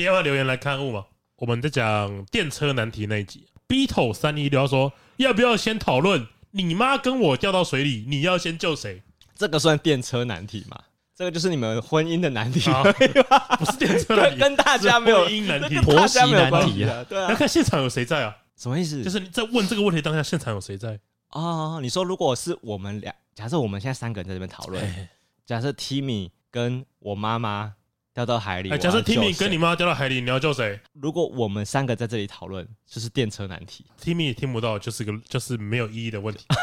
[0.00, 1.04] 你要不要留言来看物吗？
[1.36, 9.02] 我们在讲电车难题那一集，Beetle 三一六说要不要先讨论你妈跟我掉到水里，你要先救谁？
[9.36, 10.80] 这个算电车难题吗？
[11.14, 12.60] 这个就是你们婚姻的难题，
[13.60, 17.04] 不是电车难题， 跟大家没有婚姻难题，婆媳难题啊。
[17.06, 18.34] 对啊，要看现场有谁在啊？
[18.56, 19.04] 什么意思？
[19.04, 20.98] 就是你在问这个问题当下，现场有谁在？
[21.32, 24.82] 哦，你说如果是我们俩，假设我们现在三个人在这边讨论，
[25.44, 27.74] 假设 Timmy 跟我妈妈
[28.20, 30.78] 掉到海里，假设 Timmy 跟你妈掉到海里，你要救谁？
[30.92, 36.44] 如果我们三个在这里讨论，就是电车难题，Timmy 也听不到，就是个就是没有意义的问题。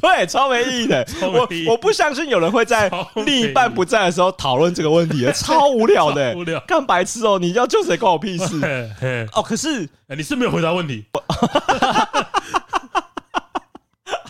[0.00, 1.06] 对，超没意义的。
[1.22, 2.90] 我我不相信有人会在
[3.24, 6.34] 另一半不在的时候讨论这个问题， 超无聊的。
[6.34, 7.38] 无聊，干白痴哦！
[7.38, 8.60] 你要救谁关我屁事。
[9.34, 11.04] 哦，可是你是没有回答问题。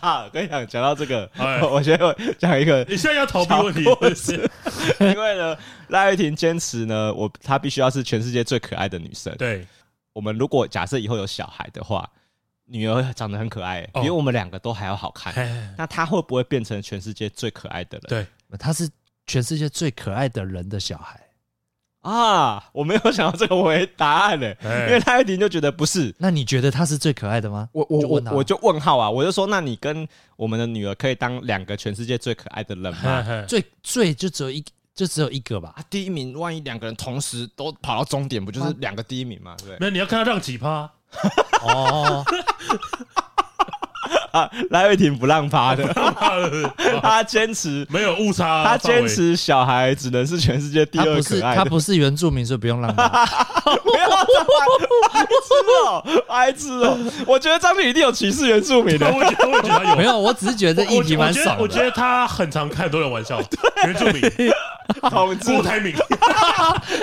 [0.00, 1.30] 啊，跟你讲，讲到这个，
[1.70, 1.98] 我先
[2.38, 2.84] 讲一个。
[2.88, 4.32] 你现在要逃避问题，是
[5.00, 5.56] 因为呢，
[5.88, 9.34] 赖玉婷坚持呢，我她必须要是全世界最可爱的女生。
[9.36, 9.66] 对，
[10.12, 12.08] 我们如果假设以后有小孩的话。
[12.72, 15.34] 女儿长得很可爱，比我们两个都还要好看。
[15.76, 18.24] 那她会不会变成全世界最可爱的人？
[18.48, 18.88] 对，她是
[19.26, 21.20] 全世界最可爱的人的小孩
[22.02, 22.64] 啊！
[22.72, 26.14] 我没有想到这个为答案呢，因为他一听就觉得不是。
[26.18, 27.68] 那你觉得他是最可爱的吗？
[27.72, 29.10] 我我我我就问号啊！
[29.10, 30.06] 我就说，那你跟
[30.36, 33.24] 我们的女儿可以当两个全世界最可爱的人吗？
[33.46, 35.74] 最最就只有一就只有一个吧？
[35.90, 39.56] 第一名，万一两个人同时都跑到终点，不就是两个第一名吗？
[39.64, 40.90] 对，没有，你要看他让几趴。
[41.62, 42.24] 哦，
[43.14, 43.24] 啊，
[44.70, 45.84] 赖伟霆不让趴的，
[47.02, 53.08] 他坚持没有误差，他坚持小孩只能是全世界第二可爱的，他不是原住民，所以不用让他。
[53.82, 54.08] 不要
[55.12, 55.52] 白痴
[55.86, 56.98] 哦，白痴哦！
[57.26, 61.62] 我觉得张宇一定有歧视原住民的，我觉得我觉得没有，我只是觉得议题蛮爽的。
[61.62, 63.40] 我觉得他很常开很多人玩笑，
[63.84, 64.20] 原住民，
[65.44, 65.94] 郭台铭，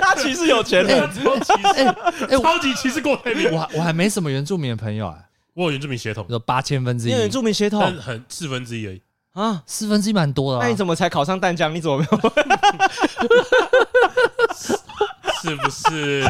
[0.00, 3.50] 他其实有钱人，超歧视，超级歧视郭台铭。
[3.52, 5.16] 我我还没什么原住民的朋友啊。
[5.58, 7.10] 我有原住民血统，有八千分之一。
[7.10, 10.60] 原住民血统，很四分之一而已啊，四分之一蛮多的。
[10.60, 11.74] 那你怎么才考上淡江？
[11.74, 12.18] 你怎么没有？
[15.42, 16.24] 是不是？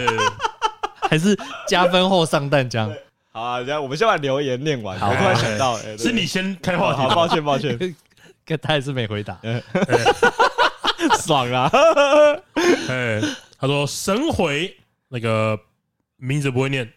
[1.02, 1.36] 还是
[1.68, 2.90] 加分后上淡江？
[3.30, 4.98] 好啊，这样我们先把留言念完。
[4.98, 7.02] 我突然想到，是你先开话题。
[7.02, 7.78] 好，抱歉，抱歉，
[8.62, 9.38] 他还是没回答。
[11.20, 11.70] 爽啊！
[12.88, 13.20] 哎，
[13.60, 14.74] 他说神回
[15.08, 15.58] 那个
[16.16, 16.90] 名字不会念。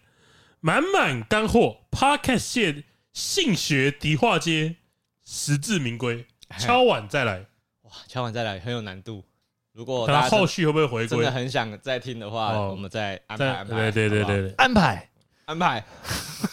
[0.64, 4.76] 满满干货，Podcast 界性学迪化街，
[5.24, 6.24] 实至名归。
[6.56, 7.46] 敲碗再来，
[7.82, 7.90] 哇！
[8.06, 9.24] 敲碗再来很有难度。
[9.72, 11.08] 如果他后续会不会回归？
[11.08, 13.90] 真的很想再听的话，我们再安排安排。
[13.90, 15.10] 对对对对对，安排
[15.46, 15.84] 安排。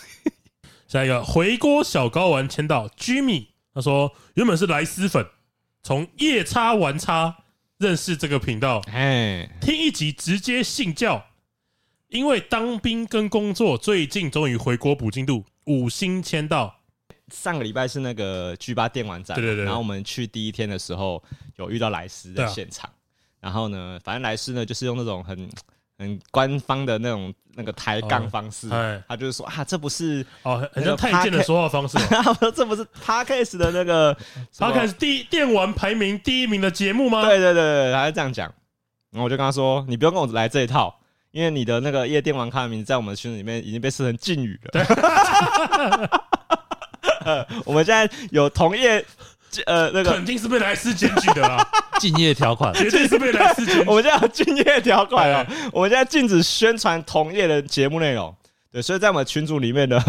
[0.88, 5.24] 下一个回锅小睾丸签到 Jimmy，他说原本是莱斯粉，
[5.84, 7.44] 从夜叉玩叉
[7.78, 11.28] 认识这个频道，哎，听一集直接信教。
[12.10, 16.76] 因为当兵跟工作，最近终于回国补进度，五星签到。
[17.32, 19.64] 上个礼拜是那个 G 八电玩展，对对对。
[19.64, 21.24] 然后我们去第一天的时候，
[21.58, 22.90] 有遇到莱斯在现场。
[23.40, 25.48] 然后呢，反正莱斯呢就是用那种很
[26.00, 28.68] 很官方的那种那个抬杠方式，
[29.08, 32.00] 他就是说啊，这不是哦，很像太监的说话方式。
[32.56, 34.18] 这不是 Podcast 的那个
[34.58, 37.22] Podcast 第电玩排名第一名的节目吗？
[37.22, 38.52] 对对对对，他就这样讲。
[39.12, 40.99] 然后我就跟他说，你不用跟我来这一套。
[41.32, 44.72] 因为你的那个夜店玩咖的名字在我们群里面已经被设成禁语了。
[44.72, 44.84] 对，
[47.66, 49.06] 我们现在有同业，
[49.66, 51.64] 呃，那个肯定是被莱斯检举的啦，
[52.00, 53.84] 禁业条款绝对是被莱斯检举。
[53.88, 58.36] 我们现在有禁业条款啊，我们现在禁止宣传同业的节目内容。
[58.72, 60.04] 对，所以在我们群组里面呢，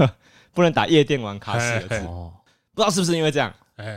[0.55, 2.01] 不能打夜店玩咖四个字。
[2.73, 3.53] 不知道是不是因为这样，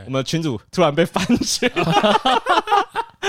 [0.06, 1.70] 我们群主突然被翻群。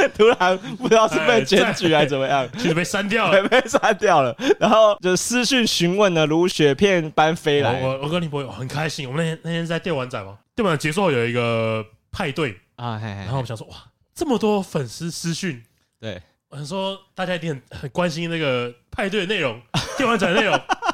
[0.16, 4.36] 突然不知道是被检举还是怎么样，其实被删掉了， 被删掉了。
[4.60, 7.82] 然后就私讯询问呢，如雪片般飞来。
[7.82, 12.58] 我我跟你朋友很开心，我们那天那天在电玩展嘛，电玩展结束后有一个派对。
[12.76, 13.76] 啊，然后我们想说哇，
[14.14, 15.64] 这么多粉丝私讯，
[16.00, 19.62] 对，我想说大家一定很很关心那个派对的内容，
[19.98, 20.60] 电玩展的内容。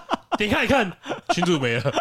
[0.42, 0.92] 点开一看，
[1.34, 1.94] 群主没了，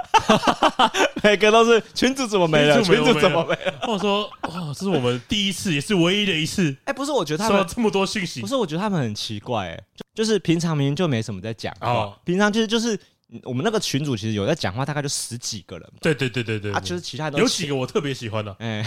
[1.23, 2.83] 每个都是群主怎么没了？
[2.83, 3.75] 群主怎么没了？
[3.83, 6.75] 或者说，哇，这是我们第一次，也是唯一的一次。
[6.85, 9.81] 哎，不是，我觉得他们这么多讯息，不是，我觉得他们很奇怪，哎，
[10.15, 12.99] 就是平常明明就没什么在讲话，平常就是就是
[13.43, 15.87] 我们那个群主其实有在讲话，大概就十几个人。
[16.01, 18.83] 对对对对对，啊，就是其他有几个我特别喜欢的，哎，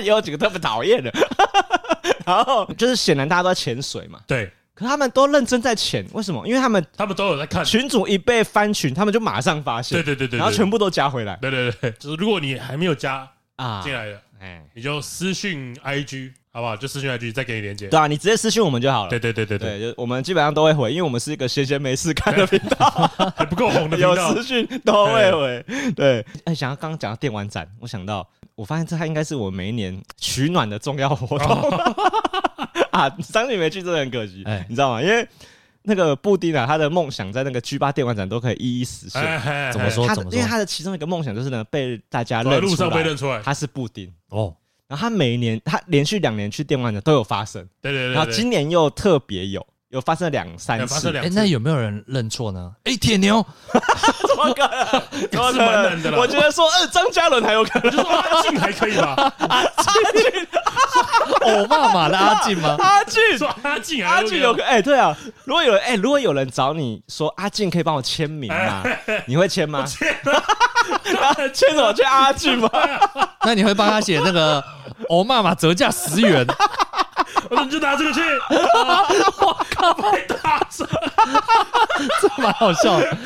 [0.00, 1.10] 也 有几个特别讨厌的。
[2.26, 4.52] 然后就是显然大家都在潜水嘛，对。
[4.80, 6.42] 可他们都认真在潜，为什么？
[6.48, 11.36] 因为他们他们都有在看群主一被翻群，他们就马上发现，对对对对，然后全部都加回来。
[11.42, 16.74] 对对对，就是如果你还没有加啊进来的，哎，你就私讯 IG 好不好？
[16.74, 17.88] 就私讯 IG，再给你连接。
[17.88, 19.10] 对啊，你直接私讯我们就好了。
[19.10, 25.92] 对对对对对，就我们基本上都会回，因为我们是一个闲闲没事看的频道，还 不够红的频道，有私讯都会回。
[25.94, 31.70] 对，哎，想要刚刚讲到电玩展，我想到，我发现这还应该是我每一年取暖的重要活动
[32.92, 33.08] 啊。
[33.20, 35.02] 上次没去真的很可惜，你知道吗？
[35.02, 35.26] 因为
[35.82, 39.22] 那个布丁啊，他的梦想在那个 G 八电玩展都可以一一实现。
[39.72, 40.06] 怎么说？
[40.14, 40.30] 怎么？
[40.32, 44.54] 因为他的其中一个梦想就是呢，被大家认路上被认出来，他是布丁哦。
[44.88, 48.12] 然后他每一年，他连续两年去电玩展都有发生，对对对。
[48.12, 51.16] 然后今年又特别有，有发生两三次。
[51.16, 52.72] 哎，那有没有人认错呢？
[52.82, 53.40] 哎，铁牛，
[53.72, 55.02] 怎么可能？
[55.30, 55.58] 怎么可
[56.10, 56.18] 能？
[56.18, 59.32] 我觉得说，呃，张嘉伦还有可能，就说阿进还可以吧？
[59.48, 60.48] 阿进，
[61.40, 62.76] 欧妈妈的阿进吗？
[62.78, 68.82] 阿进，说阿进，阿进有个哎，对啊，如果有人哎，如果有人找你说阿进可以帮我签名吗？
[69.26, 69.84] 你会签吗？
[69.86, 70.08] 签，
[71.52, 71.92] 签什么？
[71.92, 72.70] 签阿进吗？
[73.44, 74.62] 那你会帮他写那个？
[75.08, 76.46] 欧妈妈折价十元，
[77.48, 78.20] 我说你就拿这个去。
[79.40, 80.86] 我靠，太大声，
[82.20, 83.16] 这蛮好笑的。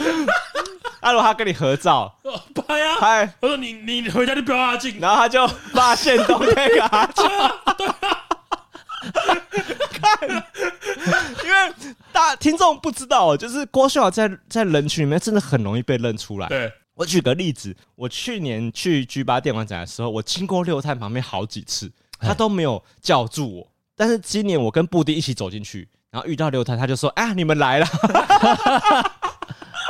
[1.04, 2.18] 阿罗他跟你合照，
[2.66, 3.34] 拍呀拍。
[3.40, 7.24] 我说你你回家就标阿进，然后他就发现东那个阿进。
[7.76, 8.24] 对啊，
[9.92, 10.28] 看，
[11.44, 11.74] 因为
[12.10, 16.48] 大听众不知道，就是郭秀在在人群里面真的很容易被认出来。
[16.48, 16.72] 对。
[16.94, 23.68] 我举个例子，我去年去 G 八电玩展的时候，我经过六探旁边好几次，他都没有叫住我。
[23.94, 27.86] 但是今年我跟布丁一起走进去，然后遇到六探，他就说：“啊，你们来了。”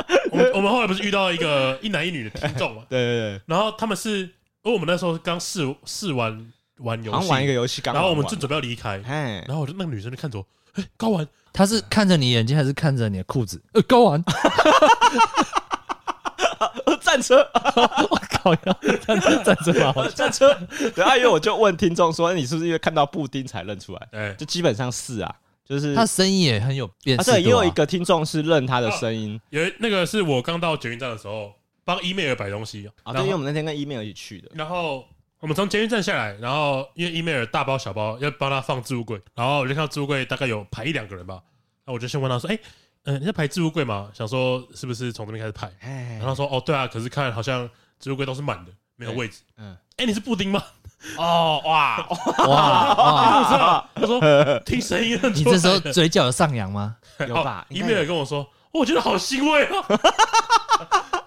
[0.31, 2.83] 我们我们后来不是遇到一个一男一女的听众嘛？
[2.89, 3.41] 对对对。
[3.45, 4.29] 然后他们是，因
[4.63, 8.97] 为我们那时候刚试试玩玩游戏，玩一个游戏，然后我们正准备要离开，
[9.47, 13.61] 然后我就那个女生就看着我，哎，高玩，他是看着你眼睛还是看着你的裤子？
[13.73, 14.23] 呃，高玩。
[17.01, 17.37] 战车，
[18.09, 18.77] 我靠呀！
[19.05, 20.07] 战车，战车吗？
[20.09, 20.57] 战车。
[20.93, 25.33] 对啊，因为我就问听众说：“你是不是因为看到布丁才认出来？”哎，就基本上是啊，
[25.65, 27.31] 就是他声音也很有辨识度。
[27.31, 29.39] 对，也有一个听众是认他的声音。
[29.49, 31.53] 有那个是我刚到捷运站的时候，
[31.83, 33.11] 帮 email 摆东西啊。
[33.11, 34.51] 对，因为我们那天跟 email 一起去的。
[34.53, 35.05] 然后
[35.39, 41.41] 我们从捷运站下来，然后因为 email 大包小包要帮他放置物柜，然后我就看到置物柜大概有排一两个人吧。
[41.85, 42.59] 那我就先问他说：“哎。”
[43.07, 44.09] 嗯，你在排置物柜吗？
[44.15, 45.71] 想说是不是从这边开始排？
[46.17, 47.69] 然后他说：“哦，对啊，可是看好像
[47.99, 50.63] 置物柜都是满的，没有位置。”嗯，哎，你是布丁吗？
[51.17, 52.07] 哦，哇
[52.47, 53.89] 哇哇！
[53.95, 54.19] 他说
[54.65, 56.95] 听声音，你这时候嘴角有上扬吗？
[57.27, 59.83] 有吧？email 也跟我说，我觉得好欣慰啊，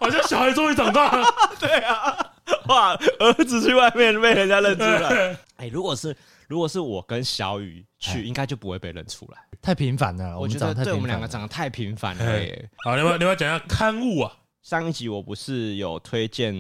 [0.00, 1.26] 好像小孩终于长大了。
[1.58, 2.16] 对啊，
[2.69, 5.36] 哇，儿子去外面被人家认出来。
[5.56, 6.16] 哎，如果是。
[6.48, 9.38] 如果是我跟小雨去，应该就不会被认出来。
[9.60, 12.24] 太频繁了，我觉得对我们两个长得太频繁了。
[12.82, 14.32] 好，另外另外讲一下刊物啊。
[14.62, 16.54] 上一集我不是有推荐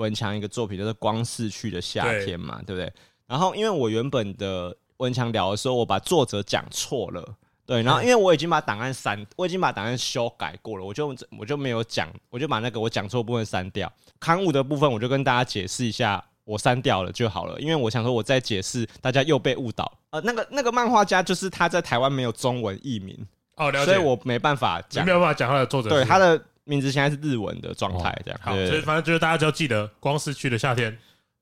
[0.00, 2.92] 文强一个作品，就是《光逝去的夏天》嘛，对不对？
[3.26, 7.24] 然后因为我原本的文强聊的时候，我把作者讲错了，
[7.66, 7.82] 对。
[7.82, 13.92] 然后因为我已经把档案删，我已经把档案修改过了，我就我就没有讲，我就把那个我讲错部分删掉。
[14.18, 16.24] 刊物的部分，我就跟大家解释一下。
[16.44, 19.92] 我删掉了就好了，因为我想说，我再解释，大家又被误导。
[20.10, 23.16] 呃，那个那个漫画家就是他在台湾没有中文译名
[23.54, 25.88] 哦，了解，所以我没办法讲，没有办法讲他的作者。
[25.88, 28.40] 对，他的名字现在是日文的状态，这样。
[28.42, 30.92] 好，所以反正就是大家只要记得《光逝去的夏天》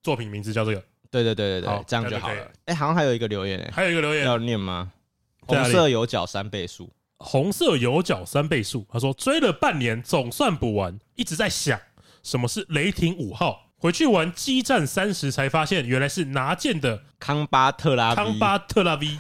[0.03, 0.83] 作品名字叫这个。
[1.11, 2.51] 对对对对对，这样就好了。
[2.67, 4.93] 哎，好像还有一个留言，还有一个留言要念吗？
[5.41, 8.87] 红色有角三倍数，红色有角三倍数。
[8.93, 11.81] 他说追了半年，总算补完，一直在想
[12.23, 13.71] 什么是雷霆五号。
[13.79, 19.17] 回去玩激战三十才发现，原来是拿剑的康巴特拉康巴特拉 V，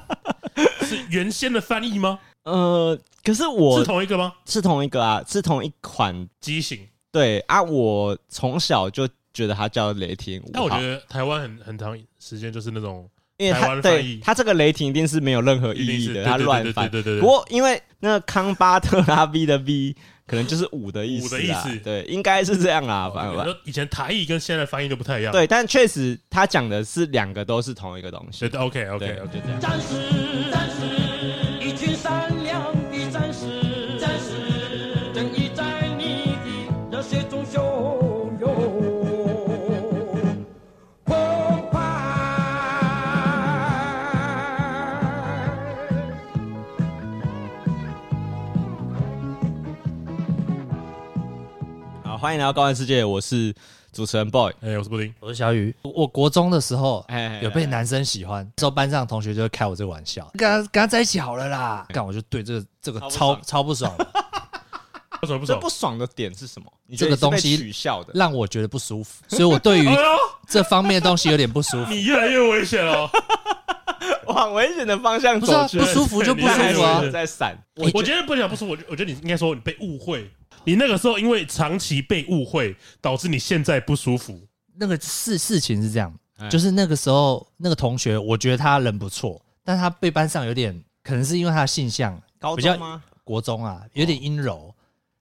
[0.86, 2.20] 是原先的翻译吗？
[2.50, 4.32] 呃，可是我是同一个吗？
[4.46, 6.78] 是同一个啊，是同一款机型。
[7.12, 10.42] 对啊，我从小就觉得它叫雷霆。
[10.52, 16.90] 但我觉得台湾很很长时间就是那种，因为它对它这个雷霆一定是没有任何意义的，它乱翻。
[16.90, 17.20] 对对对。
[17.20, 19.96] 不过因为那个康巴特拉 V 的 V。
[20.26, 23.10] 可能就是五的意思，五的意思，对，应该是这样啊。
[23.12, 25.32] 反正以前台语跟现在的翻译都不太一样。
[25.32, 28.48] 对，但确实他讲的是两个都是同一个东西。
[28.48, 30.99] 对，OK，OK，OK，这样。
[52.18, 53.54] 欢迎来到高玩世界，我是
[53.92, 55.74] 主持人 boy，哎，我是布丁，我是小雨。
[55.82, 61.86] 我国中的时候，哎，有被男生喜欢，之后班上同学就会开我这个玩笑，跟他跟他在一起好了啦。
[61.88, 63.90] 干，我就对这个这个超超不爽。
[65.22, 65.60] 为什么不爽？
[65.60, 66.72] 不爽的点是什么？
[66.86, 69.88] 你这个东西取笑的，让我觉得不舒服，所以我对于
[70.48, 71.90] 这方面的东西有点不舒服。
[71.92, 73.10] 你越来越危险了。
[74.26, 77.58] 往危险的方向走去，不舒服就不舒服啊，在闪。
[77.74, 80.30] 我我觉得不讲不舒服，我我觉得你应该说你被误会，
[80.64, 84.40] 你那个时候因为长期被误会，导致你现在不舒服。
[84.76, 86.14] 那个事事情是这样，
[86.48, 92.78] 就是那个时候那个同学，我觉得他人不错，但他被班上有点，可能是因为他的性向高比较
[93.24, 94.72] 国中啊，有点阴柔，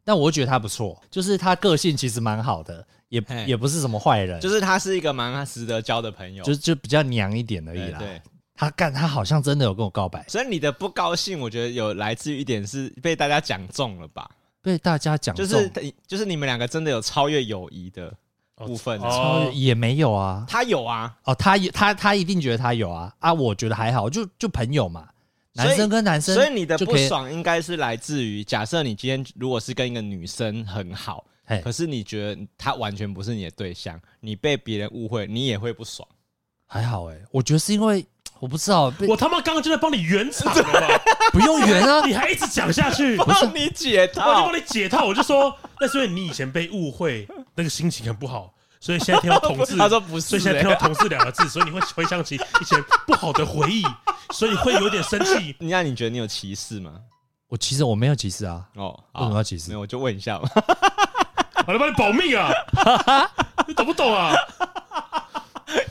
[0.09, 2.83] 但我觉得他不错，就是他个性其实蛮好的。
[3.09, 7.99] 也也不是什么坏人，就是他是一个蛮值得交的朋友，就就比较娘一点而已啦。
[7.99, 8.19] 对，
[8.55, 14.27] 他干，他好像真的有跟我告白，所以你的不高兴，我觉得有来自于一点是被大家讲中了吧？
[14.63, 18.11] 被大家讲中，就是就是你们两个真的有超越友谊的
[18.55, 25.07] 部分，超越也没有啊，他有啊，哦，他他他一定觉得他有啊啊，我觉得还好，就就朋友嘛，
[25.65, 31.25] 男生跟男生，所以你的不爽应该是来自于，假设你今天如果是跟一个女生很好。
[31.63, 36.07] 可是你觉得她完全不是你的对象，你被别人误会，你也会不爽。
[36.67, 38.05] 还好哎、欸，我觉得是因为
[38.39, 41.01] 我不知道，我他妈刚刚就在帮你圆场了吧？
[41.33, 45.05] 不用圆啊，你还一直讲下去，帮你解套，我就帮你解套。
[45.07, 45.51] 我就说，
[45.81, 53.81] 那是因为你以前被误会，那个心情很不好，所以现在听到同志， 他说不是，所以现在听到同志两个字，所以你会回想起以前不好的回忆，
[54.31, 55.55] 所以会有点生气。
[55.61, 56.93] 那你觉得你有歧视吗？
[57.47, 58.63] 我其实我没有歧视啊。
[58.75, 59.69] 哦，为什么要歧视？
[59.69, 60.49] 没有，我就问一下嘛。
[61.67, 62.51] 我来帮你保命啊！
[63.67, 64.33] 你懂不懂啊？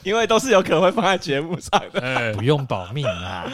[0.02, 3.44] 因为都是有可能会放在节目上的，欸、 不用保命啊。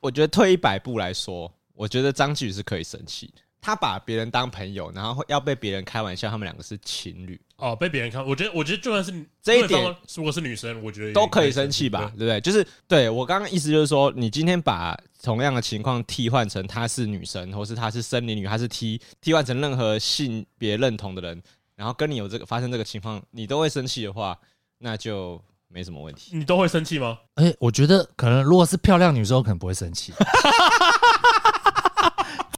[0.00, 3.41] 我觉得退一百步来说，我觉得张继宇是可以生气的。
[3.62, 7.76] 他把别人当朋友，然后要被别人开玩笑，他们两个是情侣哦。
[7.76, 12.40] 被别人看，我觉得，我觉得就算是这一点，如果是女生，我觉得都可以生气吧，对不对？
[12.40, 21.40] 就是对我刚刚意思就是说，你今天把同样的情况替换成她是女生，或是她是生理女，她是替替换成任何性别认同的人，
[21.76, 24.36] 然后跟你有这个发生这个情况，你都会生气的话，
[24.78, 26.36] 那就没什么问题。
[26.36, 27.16] 你都会生气吗？
[27.36, 30.12] 哎、欸，我觉得可能如果是漂亮女生，我可能不会生气。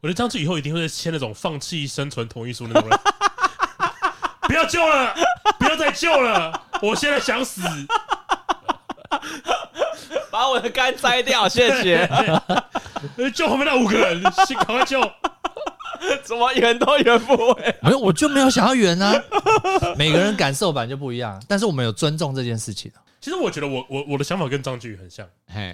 [0.04, 2.99] 我觉得张志以后一定会签那种放弃生存同意书那种人，
[4.46, 5.14] 不要救了，
[5.58, 7.62] 不要再救了，我现在想死，
[10.30, 12.06] 把我的肝摘掉，谢谢。
[13.32, 15.00] 救后面那五个人，先赶快救。
[16.23, 17.75] 怎么圆都圆不回？
[17.80, 19.14] 没有，我就没有想要圆啊。
[19.96, 22.92] 每个人感受版就不一样，但是我们有尊重这件事情。
[23.23, 25.26] 其实我觉得我我我的想法跟张继宇很像，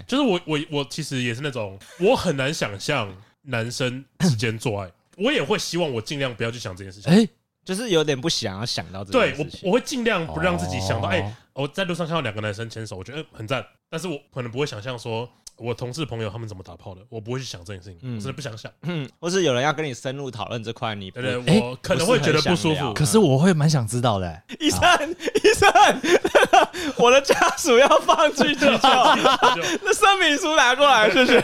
[0.07, 3.13] 就是我我我其实也是那种，我很难想象。
[3.43, 7.11] 男生之间做爱， 我也会希望我尽量不要去想这件事情。
[7.11, 7.27] 哎，
[7.65, 9.51] 就是有点不想要想到这件事情。
[9.51, 11.07] 对，我我会尽量不让自己想到。
[11.09, 13.65] 哎，我在路上看到两个男生牵手，我觉得很赞。
[13.89, 17.99] 但是我可能不会想象说，我同事朋友他们怎么打炮的，我不会去想这件事情。
[18.03, 18.71] 嗯，真的不想想。
[18.83, 22.93] 嗯，或是有人要跟你深入讨论这块，你对对，我可能会觉得不舒服。
[22.93, 24.43] 可是我会蛮想知道的。
[24.59, 24.79] 医生，
[25.43, 25.69] 医生，
[26.95, 28.67] 我的家属要放弃急救，
[29.83, 31.43] 那声明书拿过来，谢谢。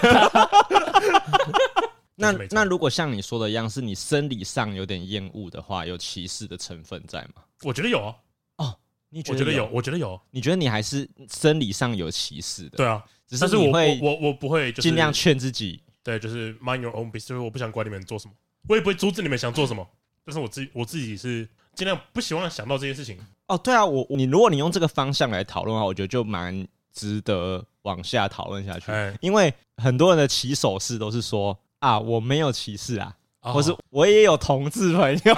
[2.20, 7.44] 那那如果像你说的一样，是你生理上有点厌恶的话，有歧视的成分在吗？
[7.62, 8.16] 我觉得有啊。
[8.58, 8.76] 哦，
[9.10, 9.70] 你觉得有？
[9.72, 10.20] 我觉得有。
[10.32, 12.78] 你觉得你还是生理上有歧视的？
[12.78, 15.80] 对啊，只是我会，我我不会，尽量劝自己。
[16.02, 18.34] 对，就是 mind your own business，就是我不想管你们做什么，
[18.68, 19.88] 我也不会阻止你们想做什么。
[20.26, 23.20] 但是我自己我自己是尽量不希望想到这件事情。
[23.46, 28.92] 哦，对啊，我你如果你用这个方向来讨论的话，我觉得就蛮值得往下讨论下去。
[29.22, 31.56] 因为很多人的起手式都是说。
[31.80, 35.34] 啊，我没有歧视啊，或是我也有同志朋友，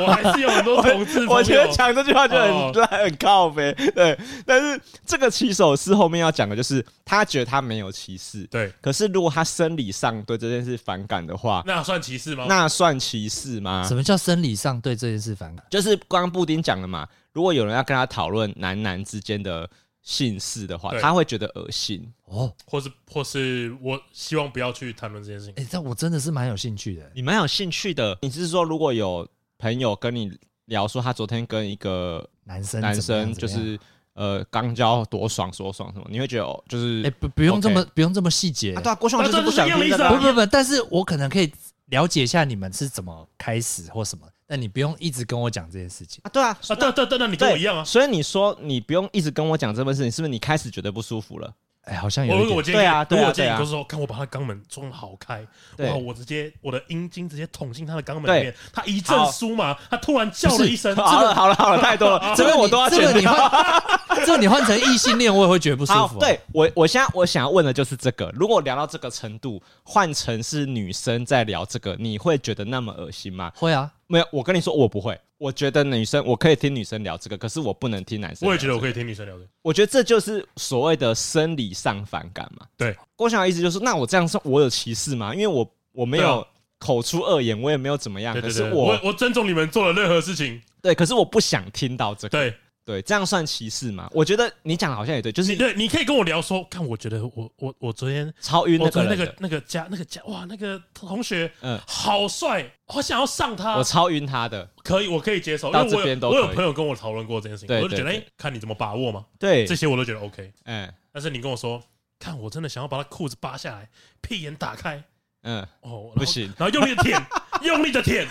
[0.00, 1.32] 我还是有很多同志朋友。
[1.32, 3.72] 我觉得讲这句话就很烂，很靠北。
[3.94, 8.44] 对，但是这个骑手是后面要讲的就是，他觉得他没有歧视。
[8.44, 12.46] 对，可是如果他生理上对这件事反感的话，那算歧视吗？
[12.48, 13.84] 那算歧视吗？
[13.86, 15.64] 什么叫生理上对这件事反感？
[15.70, 19.68] 就是刚刚布丁讲了嘛，如果有人要跟他讨论男男之间的。
[20.08, 25.54] 姓氏的话，他会觉得恶心哦，或是或是我希望不要去谈论这件事情。
[25.58, 27.12] 哎，但我真的是蛮有兴趣的。
[27.14, 30.32] 你蛮有兴趣的，你是说如果有朋友跟你
[30.64, 33.78] 聊说他昨天跟一个男生男生就是
[34.14, 38.72] 呃刚交多爽多爽什么，你会觉得哦，就是哎不不用这么不用这么细节。
[38.72, 40.08] 啊对啊，郭爽就是不想听的。
[40.08, 41.52] 不不不，但是我可能可以
[41.90, 44.26] 了解一下你们是怎么开始或什么。
[44.48, 46.28] 那你不用一直跟我讲这件事情啊？
[46.32, 47.84] 对啊，啊对对对，那你跟我一样啊。
[47.84, 51.52] 所以你说你不用一直跟我讲这件事情，是不是你开始觉得不舒服了？
[51.82, 52.34] 哎，好像有。
[52.34, 55.40] 我我对啊，对啊，对啊，就是说，看我把他肛门装好开，
[55.78, 60.94] 哇，我直接我的阴茎直接捅进他的肛门里面，他一阵酥麻，他突然叫了一声。
[60.96, 62.88] 好了好了好了， 太多了，这个我都要。
[62.90, 63.82] 这个你换，
[64.24, 66.18] 这个你换成异性恋，我也会觉得不舒服。
[66.18, 73.52] 对我，我现在我想要问的就是这个：如果聊到这个程度，换成是女生在聊这个，你会觉得那么恶心吗？
[73.54, 73.90] 会啊。
[74.08, 75.16] 没有，我跟你说，我不会。
[75.36, 78.48] 我觉得女生我可以听女生聊这个，可是我不能听男生。
[78.48, 79.48] 我也觉得我可以听女生聊这个。
[79.62, 82.66] 我觉得这就是所谓的生理上反感嘛。
[82.76, 85.32] 对，郭翔的意思就是，那我这样说，我有歧视吗？
[85.32, 86.44] 因为我我没有
[86.78, 88.34] 口出恶言，我也没有怎么样。
[88.40, 90.60] 可是我我尊重你们做的任何事情。
[90.82, 92.30] 对，可是我不想听到这个。
[92.30, 92.54] 对。
[92.88, 94.08] 对，这样算歧视吗？
[94.14, 105.70] 我觉得你讲的好像也对，就是对，你可以跟我聊说，看，我觉得我我我昨天超晕那个那个那个家那个家哇，那个同学嗯好帅，我想要上他，我超晕他的，可以，我可以接受。
[105.70, 109.26] 到这边都，我有朋友跟我讨论过这件事情，我就觉得哎，看你怎么把握嘛。
[109.38, 110.50] 对，这些我都觉得 OK。
[110.64, 111.82] 嗯，但是你跟我说，
[112.18, 113.86] 看我真的想要把他裤子扒下来，
[114.22, 115.04] 屁眼打开，
[115.42, 117.22] 嗯，哦，不行，然后用力的舔，
[117.64, 118.26] 用力的舔，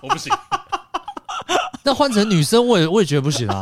[0.00, 0.32] 我不行。
[1.88, 3.58] 那换成女生，我也我也觉得不行啊。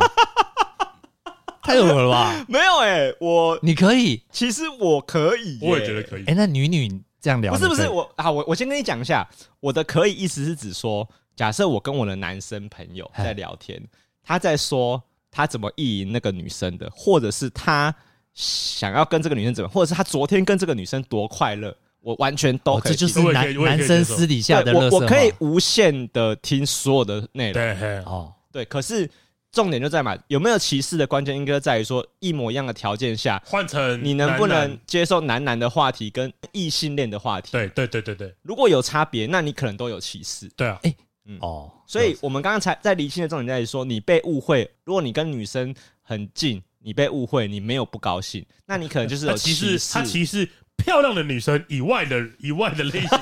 [1.63, 2.45] 太恶了吧？
[2.49, 6.23] 没有哎、欸，我你可以，其实我可以、欸，我也觉得可以。
[6.23, 9.25] 哎、欸，那女女这样聊，不是不是我啊，我我先跟你讲一下，
[9.61, 11.07] 我的可以意思是指说，
[11.37, 13.81] 假设我跟我的男生朋友在聊天，
[14.21, 17.95] 他在说他怎么意淫那个女生的，或者是他
[18.33, 21.73] 想要跟这个女生怎么，或者是他昨天跟这个女生多快乐，
[22.07, 22.95] 我完全都可以、哦。
[22.95, 27.53] 这就是男男生私底下的我，我可以无限的听所有的内容。
[27.53, 29.09] 对，哦，对，可是。
[29.49, 37.53] 重点就在嘛，有没有歧视的关键应该在于说，一模一样的条件下，换成你能不能接受男男的话题跟异性恋的话题？
[37.53, 40.47] 对对对对对，如果有差别，那你可能都有歧视。
[40.55, 40.93] 对啊，哎，
[41.25, 45.73] 嗯哦，所以我们刚刚才在厘清的重点在于说，你被误会，如果你跟女生
[46.03, 49.79] 很近，你被误会，你没有不高兴，那你可能就是有歧视。
[49.91, 50.47] 他歧视
[50.77, 53.19] 漂亮的女生以外的以外的类型，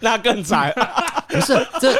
[0.00, 0.72] 那更惨。
[1.28, 1.92] 不是这。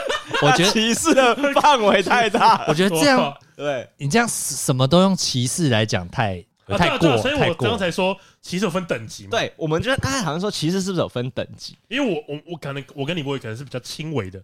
[0.43, 2.65] 我觉得歧视的范围太大。
[2.69, 7.17] 我觉得这样，对你这样什么都用歧视来讲，太太过。
[7.19, 9.31] 所以我刚才说歧视有分等级嘛。
[9.31, 11.77] 对，我们觉得刚才好像说歧视是不是有分等级？
[11.89, 14.43] 因为我我我可能我跟你不会可能是比较轻微的，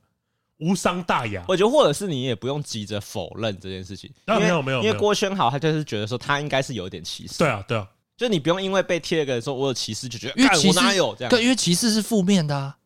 [0.61, 1.45] 无伤大雅。
[1.49, 4.11] 我觉得或者是你也不用急着否认这件事情。
[4.27, 7.39] 没有没有，因为郭轩豪他就是觉得说他应该是有点歧视。
[7.39, 7.87] 对啊对啊，
[8.19, 11.31] 就你不用因为被贴了个说我有歧视就觉得，因为我哪有这样？
[11.31, 12.77] 对，因为歧视是负面的啊。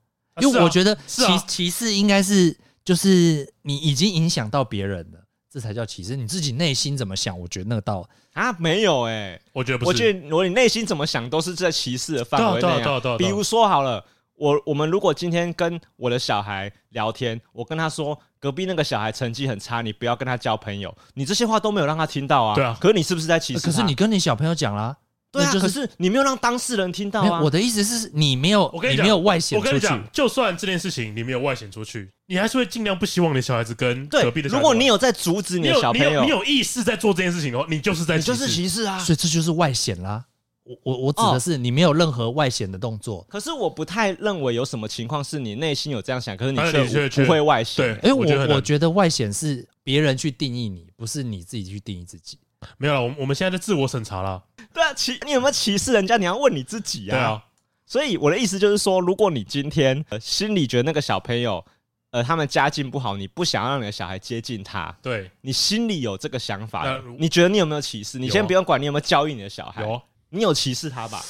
[0.40, 2.56] 因为我觉得歧歧视应该是。
[2.84, 6.16] 就是你已经影响到别人了，这才叫歧视。
[6.16, 7.38] 你自己内心怎么想？
[7.38, 9.88] 我觉得那个道啊没有哎、欸，我觉得不是。
[9.88, 13.16] 我觉得如果你内心怎么想，都是在歧视的范围内。
[13.16, 14.04] 比如说好了，
[14.34, 20.92] 我我们如果今天跟我的小孩聊天，我跟他说隔壁那个小孩成绩很差，你不要跟他交朋友。
[21.14, 22.56] 你这些话都没有让他听到啊。
[22.56, 22.76] 对啊。
[22.80, 23.60] 可是你是不是在歧视？
[23.60, 24.96] 可是你跟你小朋友讲啦。
[25.32, 27.40] 对啊，可是你没有让当事人听到啊！
[27.40, 29.68] 我的意思是你没有，我跟你讲，你没有外显出去。
[29.68, 34.60] 我跟你讲，就算这件事情你没有外显出去，你还是会尽量不希望你的小孩子跟隔壁的小孩。
[34.60, 38.98] 如果你有在阻止你的小朋友，你有意识在做这件事情的话，你就是在你就是歧视啊！
[38.98, 40.22] 所以这就是外显啦。
[40.64, 43.26] 我我我指的是你没有任何外显的动作。
[43.28, 47.98] 可是我不太认为有什么情况是你内心有这样想，可是你却不会外显。
[48.00, 52.38] 对，哎，我我觉得外显是别人去定义你，不是你自己去定义自己。
[52.78, 54.42] 没有了，我我们现在在自我审查了。
[54.72, 56.16] 对啊，歧你有没有歧视人家？
[56.16, 57.12] 你要问你自己啊。
[57.12, 57.44] 对啊，
[57.86, 61.64] 所以我的意思就是说，如果你今天、呃、心里觉得那个小朋友，
[62.10, 68.18] 呃，他们家境不好，你不想让你的小孩接近他，对，你心里有这个想法，你觉得你有没有歧视？
[68.18, 71.22] 你先不用管你有没有教育你的小孩，有，你有歧视他吧？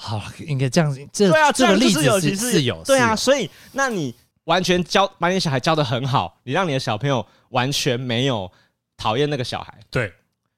[0.00, 1.04] 好，应该这样子。
[1.12, 3.16] 这对啊，这个例子是有歧视，有对啊。
[3.16, 8.50] 所以，那你完全教把你小孩教得很好，你让你的小朋友完全没有
[8.98, 10.12] 讨厌那个小孩，对。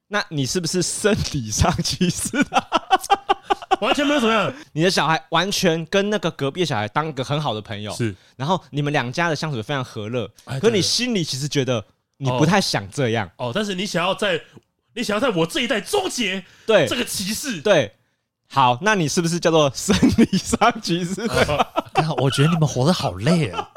[0.08, 2.66] 那你是不是生理上歧视他？
[3.80, 4.52] 完全没有怎么样。
[4.72, 8.12] 你的小孩完全跟那个隔壁的小孩当个很好的朋友，是。
[8.36, 10.28] 然后你们两家的相处非常和乐，
[10.60, 11.84] 可是你心里其实觉得
[12.16, 13.50] 你不太想这样哦。
[13.50, 14.40] 哦，但是你想要在
[14.94, 17.94] 你想要在我这一代终结对这个歧视，对。
[18.48, 21.20] 好，那你是不是叫做生理上歧视？
[22.18, 23.70] 我觉得你们活得好累啊。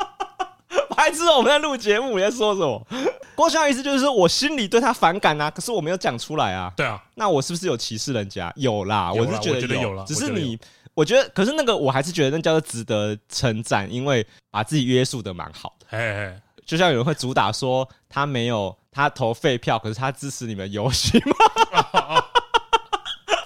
[0.94, 2.86] 还知道我们在录节目，你在说什么？
[3.36, 6.72] 郭襄意思就是说我心里对他反感啊，可是我没有讲出来啊。
[6.76, 8.52] 对啊，那我是不是有歧视人家？
[8.56, 10.06] 有啦，有啦，我是觉得有，我觉得有了。
[10.06, 10.58] 只是你，
[10.94, 15.88] 我觉得，可是那个我还是觉得那叫做值得称赞，因为把自己约束的蛮好的。
[15.90, 16.34] 嘿嘿，
[16.66, 22.24] 就像有人会主打说他没有他投废票，可是他支持你们游戏吗？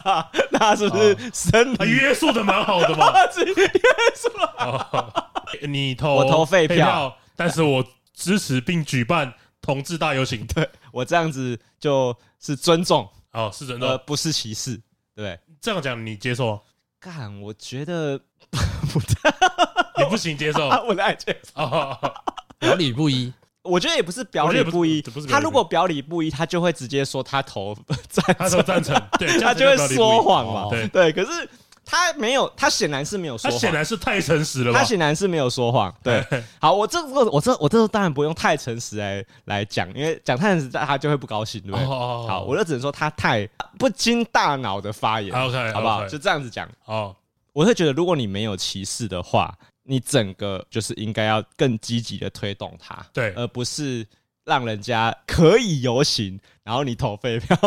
[0.51, 3.13] 那是不是身体约束的蛮好的嘛？
[3.27, 3.67] 自己约
[4.15, 5.31] 束了。
[5.67, 7.15] 你投我投废票。
[7.37, 14.81] 但是我支持并举办同志大游行， 对，我这样子就是尊重哦，是尊重，而不是歧视，
[15.15, 16.59] 对，这样讲你接受？
[16.99, 18.19] 干，我觉得
[18.91, 19.33] 不太，
[19.97, 21.63] 你不行接受， 我来接受，
[22.59, 23.31] 表里不一。
[23.61, 30.87] 我觉得也不是表里不一，他如果表里不一，他就会直接说他投赞，他投赞成，对，他就会说谎嘛，对。
[30.87, 31.11] 对。
[31.11, 31.49] 可是
[31.89, 35.93] 他没有，他显然是没有说谎，他显然是太诚实了吧，他显然是没有说谎。
[36.03, 36.21] 对，
[36.59, 41.85] 好，我这个我这我这当然不用太诚实来来讲，因为讲太诚实，他就会不高兴，对不对？
[41.85, 43.47] 好，我就只能说他太
[43.79, 46.05] 不经大脑的发言，OK，好不好？
[46.07, 46.69] 就这样子讲。
[46.85, 47.15] 哦，
[47.53, 54.05] 我会觉得，如果你没有歧视的话，你整个就是应该要更积极的推动他，对，而不是。
[54.47, 57.57] 让人家可以游行，然后你投废票。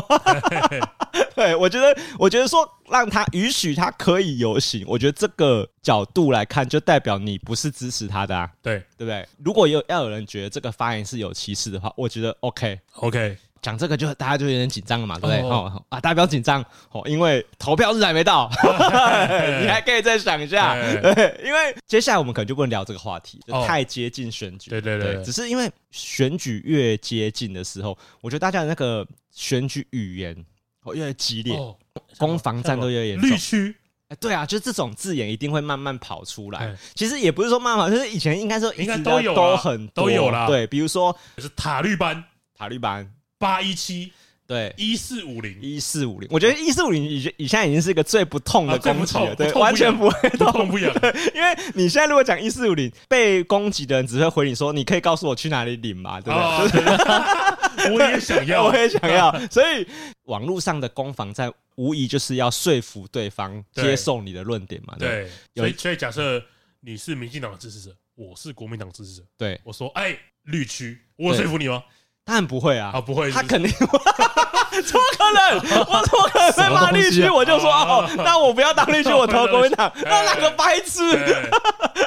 [1.40, 8.50] 对，我觉得，我觉得说让他允许他可以游行，我觉得这个角度来看，就代表你不是支持他的啊。
[8.60, 9.26] 对，对不对？
[9.42, 13.38] 如果有要有人觉得这个发言是有歧视的话，我觉得 OK，OK。
[13.62, 15.40] 讲这个就大家就有点紧张了嘛，对不对？
[15.42, 18.50] 哦啊，大家不要紧张哦，因为投票日还没到，
[19.60, 20.74] 你还可以再想一下。
[20.74, 24.70] 对，因为接下来我们可能就不能聊这个话题，就太接近选举。
[24.70, 30.34] 对对对，只是因为选举越接近的时候，我觉得大家的那个选举语言
[30.84, 31.56] 哦越来越激烈，
[32.18, 33.28] 攻防战都越严重。
[33.28, 33.74] 绿区，
[34.08, 36.76] 哎，对啊，就这种字眼一定会慢慢跑出来。
[36.94, 40.46] 其实也不是说慢慢，就是以前应该说应该都有都很都有啦。
[40.46, 42.24] 对，比如说是塔绿班，
[42.56, 43.10] 塔绿班。
[43.38, 44.12] 八一七
[44.46, 50.92] 对一四五零一四五零，我觉得一四五零以以现在已经是一个最不痛的攻击了，对，完全不会痛不痒。
[51.34, 57.49] 因为你现在如果讲一四五零，被攻击的人只会回你说：“你可以告诉我去哪里领吗？”对不对？
[57.92, 59.32] 我也想要， 我也想要。
[59.48, 59.86] 所以
[60.24, 64.94] 网络上的攻防战，无疑就是要说服对方接受你的论点嘛。
[64.98, 66.42] 对，所以所以假设
[66.80, 71.82] 你是民进党的支持者，我是国民党支持者，对我说：“哎，绿区，我说服你吗？”
[72.24, 72.92] 当然不会啊！
[72.94, 75.56] 啊，不会，他肯定， 怎么可能？
[75.88, 77.28] 我怎么可能被骂绿区？
[77.28, 79.90] 我就说哦，那我不要当绿区，我投 国民党。
[80.04, 81.02] 那哪个白痴？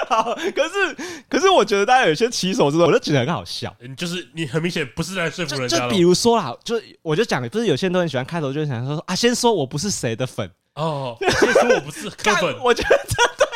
[0.07, 0.95] 好，可是
[1.27, 3.73] 可是，我觉得大家有些骑手之后，我就觉得很好笑。
[3.97, 5.79] 就是你很明显不是在说服人家。
[5.79, 12.55] 就比如说啦，就我就讲，不是有些人都很喜欢开头就想说啊，先说我不是谁的粉哦，先说我不是柯粉。
[12.63, 13.47] 我觉得真的。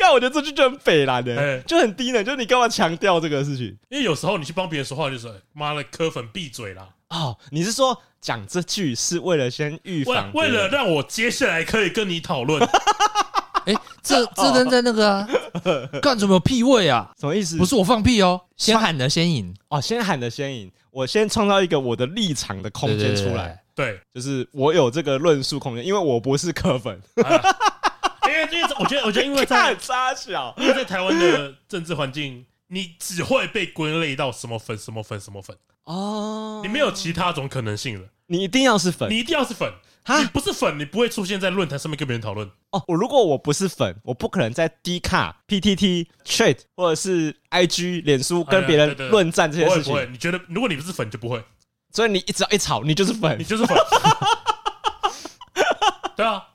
[0.00, 2.24] 看，我觉得这句就很匪啦的，欸，就很低能。
[2.24, 3.66] 就是你干嘛强调这个事情？
[3.90, 6.88] 因为有时候你去帮别人说话，就是妈的磕粉闭嘴啦。
[7.10, 12.60] 哦，你是说讲这句是为了先预防，为了让我接下来可以跟你讨论？
[13.66, 15.28] 哎，这这人在那个啊，
[16.00, 17.10] 干什么有屁味啊？
[17.20, 17.58] 什么意思？
[17.58, 20.70] 不是我放屁哦，先喊的先赢哦，先喊的先赢。
[20.90, 27.00] 我先创造一个我的立场的空间出来，对，就是我有这个论述空间，因为我不是磕粉。
[27.22, 27.38] 啊
[28.78, 29.72] 我觉得，我觉得，因为在
[30.58, 38.08] 因为在台湾的政治环境，你只会被归类到什么粉、什么粉、什么粉哦，你没有其他种可能性了。
[38.26, 39.72] 你一定要是粉，你一定要是粉，
[40.20, 42.80] 你不是粉，你不会出现在论坛上面跟别人讨论哦。
[42.86, 49.92] 我如果我不是粉，我不可能在 D 卡、PTT、Chat 或者是 IG、脸书跟别人论战这些事情。
[49.92, 51.42] 不会，你觉得如果你不是粉，就不会。
[51.92, 53.76] 所以你一只要一吵，你就是粉，你就是粉。
[56.16, 56.46] 对啊。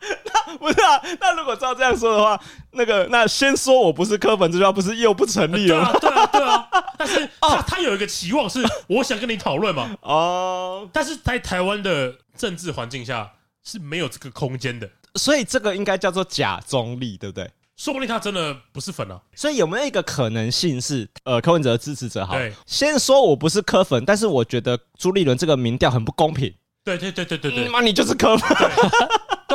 [0.60, 2.40] 不是啊，那如果照这样说的话，
[2.72, 5.94] 那个那先说我不是柯粉这句话不是又不成立了吗？
[6.00, 6.84] 对啊，对啊，对啊。
[6.98, 9.96] 但是他他有一个期望是，我想跟你讨论嘛。
[10.02, 10.90] 哦。
[10.94, 13.32] 但是在台湾的政治环境下
[13.64, 17.50] 是没有这个空间的，所以这个应该叫做假中立，对不对？
[17.76, 19.20] 说不定他真的不是粉啊。
[19.36, 26.54] 所以有没有一个可能性是，呃，柯文哲的支持者好，对，先说我不是柯粉，但是我觉得朱立伦这个民调很不公平。
[26.86, 28.58] 对对对对对对，妈，你就是柯粉。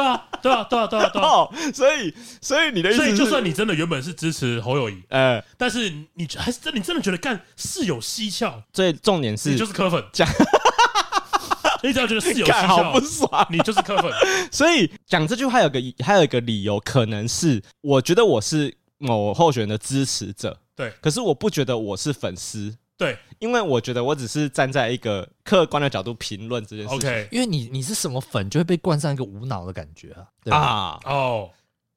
[0.01, 1.29] 对啊，对啊，对啊，对啊，对啊！
[1.29, 8.63] 哦，所以，所以你的意思，所以就算你真的原本是支持侯友谊，呃，但是你还是真，你真的觉得干是有蹊跷。
[8.73, 10.27] 所以重点是，你就是柯粉，讲，
[11.83, 14.11] 你只要觉得是有蹊跷，好不爽，你就是柯粉。
[14.51, 22.75] 所以讲这句话有个还有一个理由，可能是我觉得我是某候选人的支持者，对，可是我不觉得我是粉丝。
[23.01, 26.99] 对，因为我觉得我只是站在一个客观的角度评论这件事情。
[26.99, 30.27] OK，因为你你是什么粉，就会被冠上一个无脑的感觉啊。
[30.45, 31.49] 对啊，哦，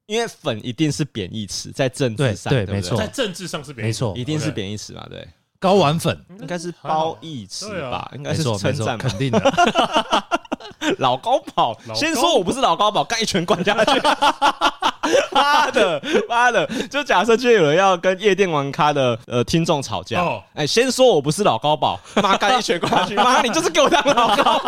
[0.05, 5.05] 因为粉一定是贬义词，在政治上，对，没错，在政治上是贬义词，没错，一定是贬义词嘛。
[5.09, 5.27] 对，
[5.59, 8.09] 高玩粉应该是褒义词吧？
[8.15, 9.39] 应该是称赞，肯定的。
[10.99, 14.02] 老高宝，先说我不是老高宝，干一拳灌下去。
[15.32, 16.65] 妈的，妈的！
[16.89, 20.23] 就假设今天有人要跟夜店玩咖的呃听众吵架，
[20.54, 24.62] 哎，先说我不是老高宝，妈干一拳过去， 妈你就是给我当老高，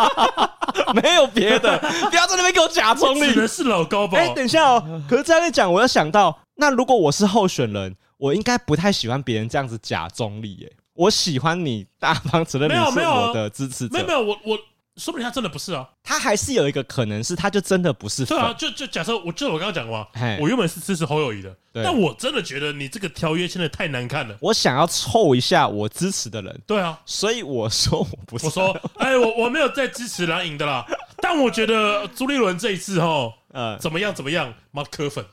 [0.92, 1.78] 没有别的，
[2.10, 3.46] 不要在那边给我假中立。
[3.46, 4.18] 是老高宝。
[4.18, 10.70] 哎，等一下哦，可是这样一讲，我要想到，那如果我是候选人，我应该不太喜欢别人这样子假中立耶。
[10.92, 13.94] 我喜欢你大方承认你是我的支持者。
[13.94, 14.58] 没有没有，我我。
[14.96, 18.24] 说不定他真的不是啊，他还是有一个可能是，他就真的不是。
[18.24, 20.06] 对啊，就就假设我就我刚刚讲过嘛，
[20.40, 26.60] 我原本是支持侯友谊的，但我真的觉得你这个条约签的太难看了，我想要凑一下我支持的人。
[26.66, 28.46] 对啊，所以我说我不是。
[28.46, 30.86] 我说， 哎，我我没有在支持蓝营的啦，
[31.18, 35.24] 但我觉得朱立伦这一次哈，呃，怎么样怎么样，妈磕粉，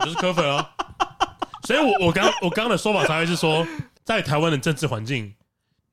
[0.00, 0.70] 你就是磕粉啊。
[1.66, 3.66] 所以我我刚我刚刚的说法才会是说，
[4.04, 5.34] 在台湾的政治环境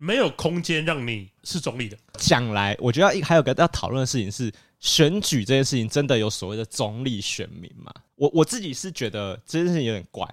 [0.04, 1.98] 没有空间让你是中立的。
[2.16, 7.89] 讲来，我觉得一还有个要讨论的事情是，选举这件事情真的有所谓的中立选民吗？
[8.16, 10.26] 我我自己是觉得这件事情有点怪。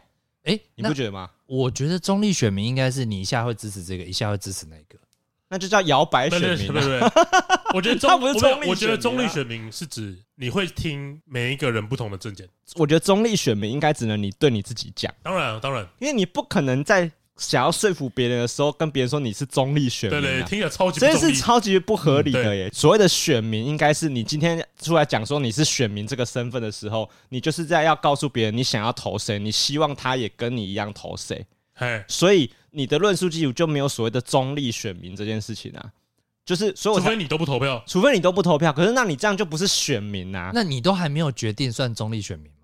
[0.43, 1.31] 哎、欸，你不觉得吗？
[1.47, 4.99] 我觉得中立选民应该是你一下会支持这个，一下会支持那个，
[5.49, 6.73] 那就叫摇摆选民。
[6.73, 7.09] 对对对，
[7.73, 12.49] 我觉得中他不是中立、啊、我觉得中立选民是指你会听每一个人不同的政见。
[12.75, 15.15] 我觉得中立选民应该只能你对你自己讲。
[15.23, 17.09] 当然，当然，因为你不可能在
[17.41, 20.21] 想要说服别人的时候跟别人说你是中立选民、啊。
[20.21, 22.69] 对，对对，听着超级，这是超级不合理的耶。
[22.69, 31.45] 嗯、所谓的选民，应该是你今天出来讲说你是选民这个身份的时候，你就是在要告诉别人你想要投谁，你希望他也跟你一样投谁。
[31.75, 35.91] 嘿，所以你的论述基础就没有所谓的中立选民这件事情啊。
[36.45, 40.51] 就是，所以除非你都不投票，除非你都不投票，可是那你这样就不是选民呐？
[40.53, 42.60] 那你都还没有决定算中立选民吗？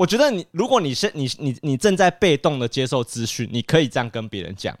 [0.00, 4.74] 我觉得你，如果你是你你你正在被动的接受资讯，你可以这样跟别人讲。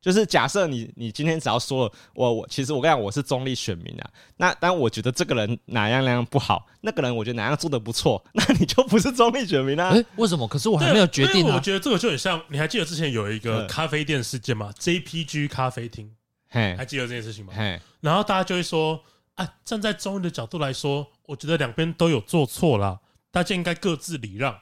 [0.00, 9.88] 就是假设你你今天只要说了我我其实我跟你讲我是中立选民啊，那当我觉得这个人哪样哪样不好，那个人我觉得哪样做的不错， 那你就不是中立选民啊？
[9.88, 10.46] 哎，为什么？
[10.46, 11.56] 可是我还没有决定啊。
[11.56, 16.08] 我觉得这个就很像，你还记得之前有一个咖啡店事件吗？JPG 咖啡厅。
[16.48, 17.52] 还记得这件事情吗？
[18.00, 19.02] 然后大家就会说
[19.34, 22.98] ：“啊，站在中立的角度来说，我觉得两边都有做错啦，
[23.36, 24.58] 大家应该各自礼让，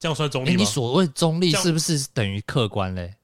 [0.00, 3.14] 这样算中立吗？”你所谓中立是不是等于客观嘞？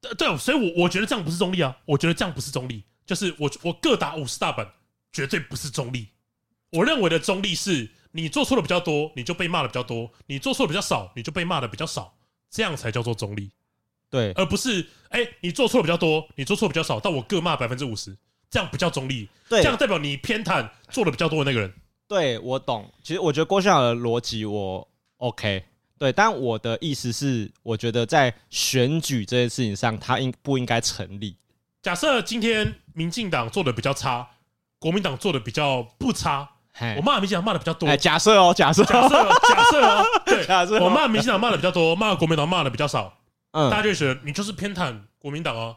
[0.00, 4.68] 对对，所以我我觉得这样不是中立啊，我觉得这样不是中立，就是我我各打五十大板，
[5.12, 6.08] 绝对不是中立。
[6.72, 12.12] 我认为的中立是你做错的比较多，你就被骂的比较多；你做错的比较少，你就被骂的比较少，
[12.50, 13.52] 这样才叫做中立。
[14.10, 18.18] 对，而不是哎、欸，你做错的比较多，你做错比较少，但我各骂百分之五十，
[18.50, 19.28] 这样不叫中立。
[19.48, 21.72] 对，这样代表你偏袒做的比较多的那个人。
[22.10, 22.90] 对，我懂。
[23.04, 25.62] 其实我觉得郭校长的逻辑我 OK。
[25.96, 31.36] 对，但我的意思是，我觉得在选举这件事情上，他应不应该成立？
[31.80, 34.28] 假设今天民进党做的比较差，
[34.80, 36.50] 国民党做的比较不差，
[36.96, 37.88] 我骂民进党骂的比较多。
[37.88, 43.18] 哎，假设哦，假设，假设，假设哦，对， 假设我骂民进党骂的比较多，骂国民党骂的比较少。
[43.52, 45.76] 嗯，大家就觉得你就是偏袒国民党啊，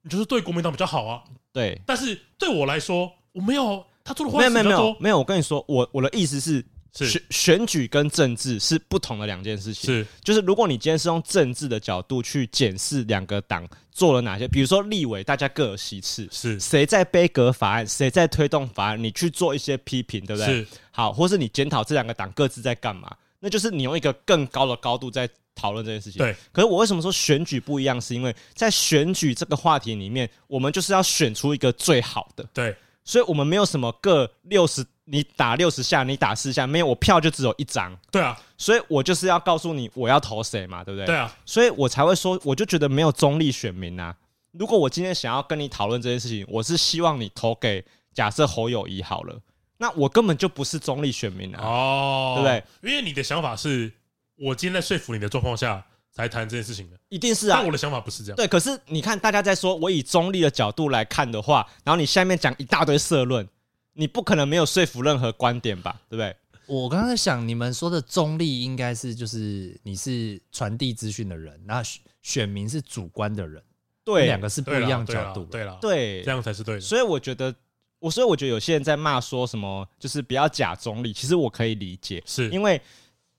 [0.00, 1.24] 你就是对国民党比较好啊。
[1.52, 5.18] 对，但是对我来说，我没有他做的坏事没有没有没有没有。
[5.18, 9.92] 我跟你说，我我的意思是，选选举跟政治是不同的两件事情。
[9.92, 20.46] 是，就是如果你今天是用政治的角度去检视两个党做了哪些，比如说立委，大家各有其次，是谁在杯葛法案，谁在推动法案，你去做一些批评，对不对？
[20.46, 20.66] 是。
[20.90, 25.28] 好，或是你检讨这两个党各自在干嘛，那就是你用一个更高的高度在。
[25.56, 26.34] 讨论这件事情，对。
[26.50, 28.00] 可是我为什么说选举不一样？
[28.00, 32.74] 是因为在选举这个话题里面，我们就是要选出一个最好的，对。
[33.04, 38.36] 所以我们没有什么各六十，你打六十下，你打四下，没有，我票就只有一张，对啊。
[38.56, 41.06] 所以我就是要告诉你我要投谁嘛，对不对？
[41.06, 41.32] 对啊。
[41.44, 44.16] 所以我才会说，我就觉得没有中立选民啊。
[44.52, 49.38] 如果我今天想要跟你讨论这件事情，我是希望你投给假设侯友谊好了，
[49.78, 52.90] 那我根本就不是中立选民啊，哦，对不对？
[52.90, 53.92] 因为你的想法是。
[54.36, 57.56] 我今天在说服你的状况下才谈这件事情的，一定是啊。
[57.56, 58.36] 但我的想法不是这样。
[58.36, 63.46] 对，可是你看，大家在说我以中立的角度来看的话，然后你下面讲一大堆社论，
[63.94, 66.00] 你不可能没有说服任何观点吧？
[66.08, 66.36] 对不对？
[66.66, 71.82] 我刚刚在想，你们说的中立应该是就是你是传递资讯的人，然后
[72.22, 73.60] 选民是主观的人，
[74.04, 75.44] 对，两个是不一样角度。
[75.46, 76.80] 对了，对，这样才是对的。
[76.80, 77.52] 所以我觉得，
[77.98, 82.80] 我所以我觉得有些人在骂说什么，就是不要假中立，其实我可以理解，是因为。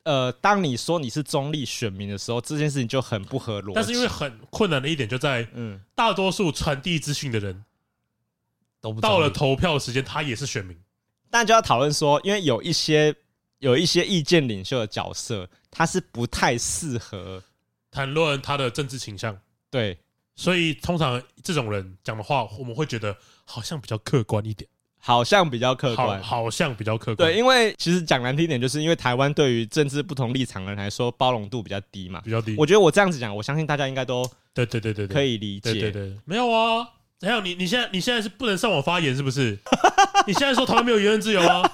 [0.06, 3.74] 呃，当你说你是中立选民的时候，这件事情就很不合逻辑。
[3.74, 7.65] 但是因为很困难的一点就在，嗯，大多数传递资讯的人，
[8.80, 10.78] 都不到了投票时间，他也是选民。
[11.32, 13.15] 但就要讨论说，因为有一些
[13.58, 17.41] 有一些意见领袖的角色，他是不太适合
[17.89, 19.36] 谈论他的政治倾向。
[19.72, 19.98] 对，
[20.36, 24.70] 所以通常这种人讲的话，我们会觉得好像比较客观一点。
[25.08, 27.30] 好像比较客观，好像比较客观。
[27.30, 32.56] 对，因为其实讲难听点，就是因为台湾对于政治不同立场的人来说，包容度比较低嘛，比较低。
[32.58, 35.74] 我觉得我这样子讲，我相信大家应该都对对对对可以理解。
[35.74, 36.88] 对对对，没有啊，
[37.22, 37.39] 还有？
[37.41, 39.56] 你你现在你现在是不能上网发言是不是？
[40.26, 41.70] 你现在说台湾没有言论自由啊？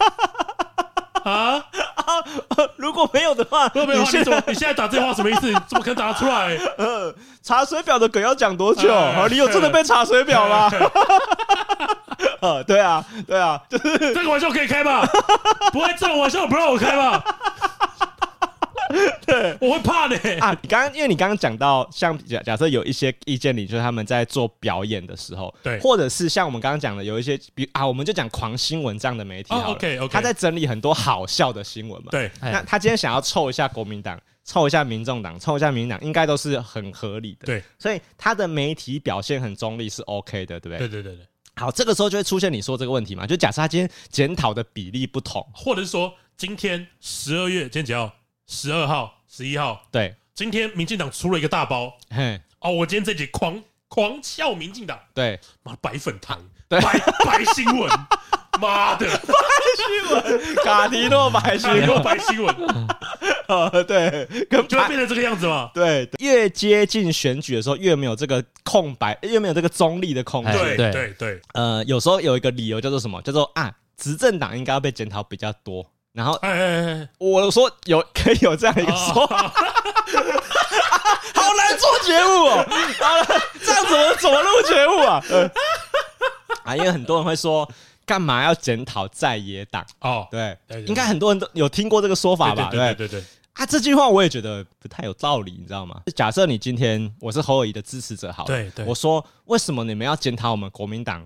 [1.24, 1.56] 啊
[1.96, 2.04] 啊！
[2.76, 5.48] 如果没有的话，如果没有的话，你怎么你现在打这话什么意思？
[5.50, 6.58] 你 怎么可能打得出来？
[6.78, 8.92] 呃，查水表的梗要讲多久？
[8.94, 10.70] 啊，你有真的被查水表吗？
[12.42, 15.08] 呃， 对啊，对啊，就是 这个玩笑可以开吧？
[15.72, 17.24] 不会这种玩笑不让我开吧？
[19.26, 20.52] 对，我会怕的啊！
[20.62, 40.80] 你刚刚因为你刚刚讲到，像假假设有一些意见领袖他们在做表演的时候，对，或者是像我们刚刚讲的有一些，比啊，我们就讲狂新闻这样的媒体，OK OK，他在整理很多好笑的新闻嘛，对，那他今天想要凑一下国民党，凑一下民众党，凑一下民党，应该都是很合理的，对，所以他的媒体表现很中立是 OK 的，对不对？
[40.80, 41.26] 对对对对。
[41.56, 43.28] 好，这个时候就会出现你说这个问题嘛？
[43.28, 48.12] 就假设他今天检讨的比例不同，或者是说今天十二月今天几号？
[48.48, 49.82] 十二号、十一号。
[49.92, 51.94] 对，今天民进党出了一个大包。
[52.10, 55.00] 嘿，哦，我今天这集狂狂笑民进党。
[55.14, 57.90] 对，妈白粉糖，对白白新闻，
[58.60, 59.34] 妈的 白
[59.78, 62.56] 新闻，卡迪诺白新闻，白新闻。
[63.52, 65.70] 呃，对，就会变成这个样子嘛。
[65.74, 70.54] 对，越接近选举的时候，越没有这个空白，越没有这个中立的空间。
[70.54, 71.42] 对对对。
[71.54, 73.22] 呃，有时候有一个理由叫做什么？
[73.22, 75.86] 叫做啊，执政党应该要被检讨比较多。
[76.14, 79.48] 然后，哎哎哎，我说有 可以有这样一个说法，
[81.36, 82.66] 好难做节目哦。
[83.00, 83.26] 好了，
[83.64, 85.24] 这样怎么怎么录节目啊？
[86.64, 87.70] 啊，因为很多人会说。
[88.04, 89.86] 干嘛要检讨在野党？
[90.02, 92.68] 哦，对，应该很多人都有听过这个说法吧？
[92.70, 93.24] 对对对对。
[93.54, 96.02] 啊，这句话我也觉得不太有道理，你知道吗？
[96.16, 101.26] 假设你今天我是侯友谊的支持者，好，对对，我说为什么你们要检讨我们国民党，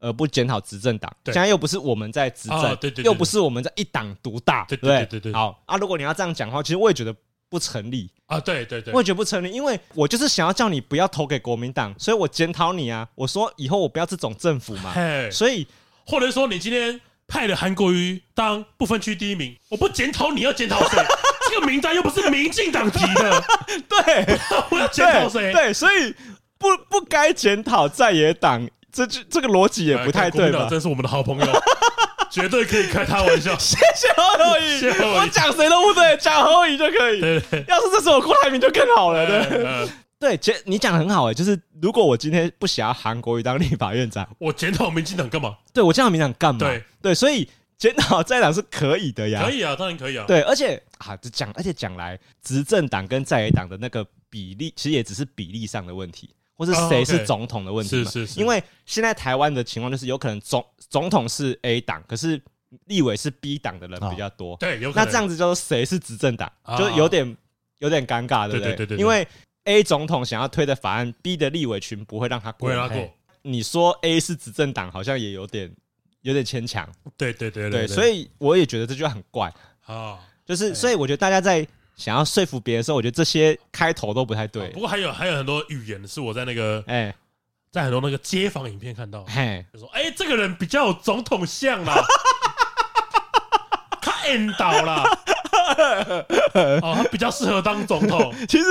[0.00, 1.14] 而不检讨执政党？
[1.26, 5.32] 现在又不是我们在执政，对对，又不是我们在一党独大，对对对对。
[5.32, 7.14] 好啊，如果你要这样讲的话，其实我也觉得
[7.48, 8.40] 不成立啊。
[8.40, 13.06] 对对对，我也觉得不成立，因为我就是想要叫你不要投给国民党，所以我检讨你啊。
[13.14, 14.94] 我说以后我不要这种政府嘛，
[15.30, 15.66] 所以。
[16.08, 21.04] 或者说，你今天派了韩国瑜当不分区第一名，我不检讨你要检讨谁？
[21.48, 23.44] 这个名单又不是民进党提的，
[23.88, 24.38] 对，
[24.70, 25.52] 我要检讨谁？
[25.52, 26.14] 对，所以
[26.58, 30.66] 不不该检讨在野党，这句这个逻辑也不太对吧？
[30.70, 31.62] 真是我们的好朋友，
[32.30, 33.56] 绝对可以开他玩笑。
[33.58, 37.20] 谢谢侯友谊，我讲谁都不对，讲侯友谊就可以。
[37.20, 37.36] 对，
[37.68, 39.88] 要是这是我郭台铭就更好了，对。
[40.18, 45.54] 对，其实你讲的很好哎，就是如果我今天不想要韩国瑜当立法院长，我检讨民进党干嘛？
[45.74, 46.58] 对，我检讨民进党干嘛？
[46.58, 50.24] 对对，所以检讨在党是可以的呀，可以啊，当然可以啊。
[50.26, 58.10] 对，而且啊，就讲而且讲来，执政党跟在野党的那个比例，其实也只是比例上的问题，或是谁是总统的问题嘛。
[58.10, 58.40] 是是是。
[58.40, 62.40] 因为现在台湾的情况就是，有可能总总统是 A 党，可是
[62.86, 64.56] 立委是 B 党的人比较多。
[64.58, 65.04] 对，有可能。
[65.04, 67.36] 那这样子就是谁是执政党，就有点
[67.78, 68.74] 有点尴尬，对不对？
[68.74, 68.98] 对对对。
[68.98, 69.26] 因为
[69.64, 72.70] A 总统想要推的法案，B 的立委群不会让他过。
[73.42, 75.72] 你说 A 是执政党，好像也有点
[76.22, 76.88] 有点牵强。
[77.16, 79.52] 对对对对，所以我也觉得这句话很怪
[79.84, 80.18] 啊。
[80.46, 84.68] 就是，所以我觉得大家在想要说服别人的时候，我觉得这些开头都不太对。
[84.68, 87.14] 不过还有还有很多语言是我在那个哎，
[87.72, 89.24] 在很多那个街访影片看到，
[89.72, 92.04] 就说哎，这个人比较有总统相啦，
[94.00, 95.04] 他 end 倒了。
[96.80, 98.32] 哦，他比较适合当总统。
[98.48, 98.64] 其实，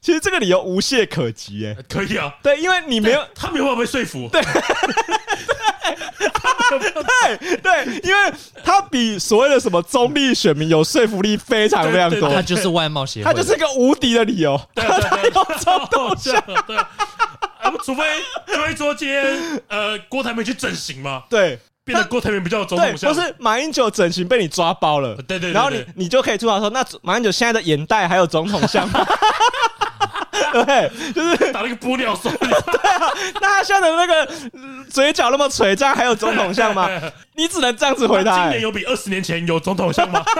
[0.00, 2.34] 其实这个理由无懈可击，哎，可以啊。
[2.42, 4.28] 对，因为你没有，他没有办法被说服。
[4.32, 4.40] 对，
[7.38, 8.32] 对，对，因为
[8.64, 12.28] 他比所谓的什么中立选民有说服力非常非常多。
[12.28, 14.60] 他就是外貌协会，他就是一个无敌的理由。
[14.74, 16.42] 对对对，总统相。
[16.66, 16.76] 对，
[17.84, 18.04] 除非
[18.46, 21.24] 除非说今天呃郭台铭去整形嘛。
[21.28, 21.58] 对。
[21.84, 29.04] 变得郭台铭比较有总统相，不是马英九整形被你抓包了，对对，对，然后你你就可以出来说，那马英九现在的眼袋还有总统相吗？
[30.52, 34.32] 对，就是打了一个玻尿酸，对啊，那他现在的那个
[34.90, 36.88] 嘴角那么垂，这样还有总统像吗？
[37.34, 38.42] 你只能这样子回答。
[38.42, 40.22] 今年有比二十年前有总统像吗？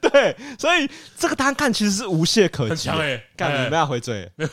[0.00, 2.70] 对，所以这个答案看其实是无懈可击。
[2.70, 4.30] 很强哎，干你不要回嘴。
[4.36, 4.46] 你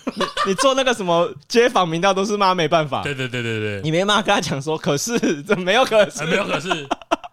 [0.47, 3.03] 你做那个什么街访民调都是妈没办法。
[3.03, 6.69] 对对对对对，你没办法跟他讲说，可是这没有可是，没有可是，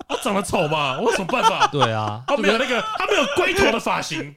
[0.09, 1.67] 他长得丑嘛， 我有什么办法？
[1.69, 4.35] 对啊，他没有那个，他没有龟头的发型，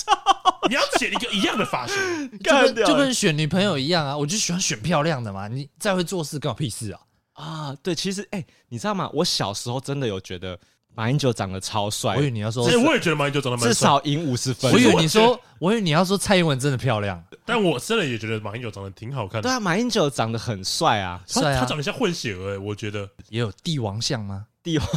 [0.68, 1.96] 你要剪一个一样的发型，
[2.40, 5.48] 就跟就跟选女朋友一样啊，我就喜欢选漂亮的嘛。
[5.48, 7.00] 你再会做事，关我屁事啊！
[7.32, 9.10] 啊，对，其实哎，你知道吗？
[9.12, 10.58] 我小时候真的有觉得。
[10.96, 14.72] 马英九长得超帅，我以为你要说，我也觉得马英九长得蛮帅，至少赢五十分。
[14.72, 19.42] 我以为你说，我以为你要说蔡英文真的漂亮，但我真的也觉得马英九长得挺好看的。
[19.42, 24.46] 对啊，马英九长得很帅啊，帅啊，他长得像混血儿，我觉得也有帝王相吗？
[24.62, 24.88] 帝王，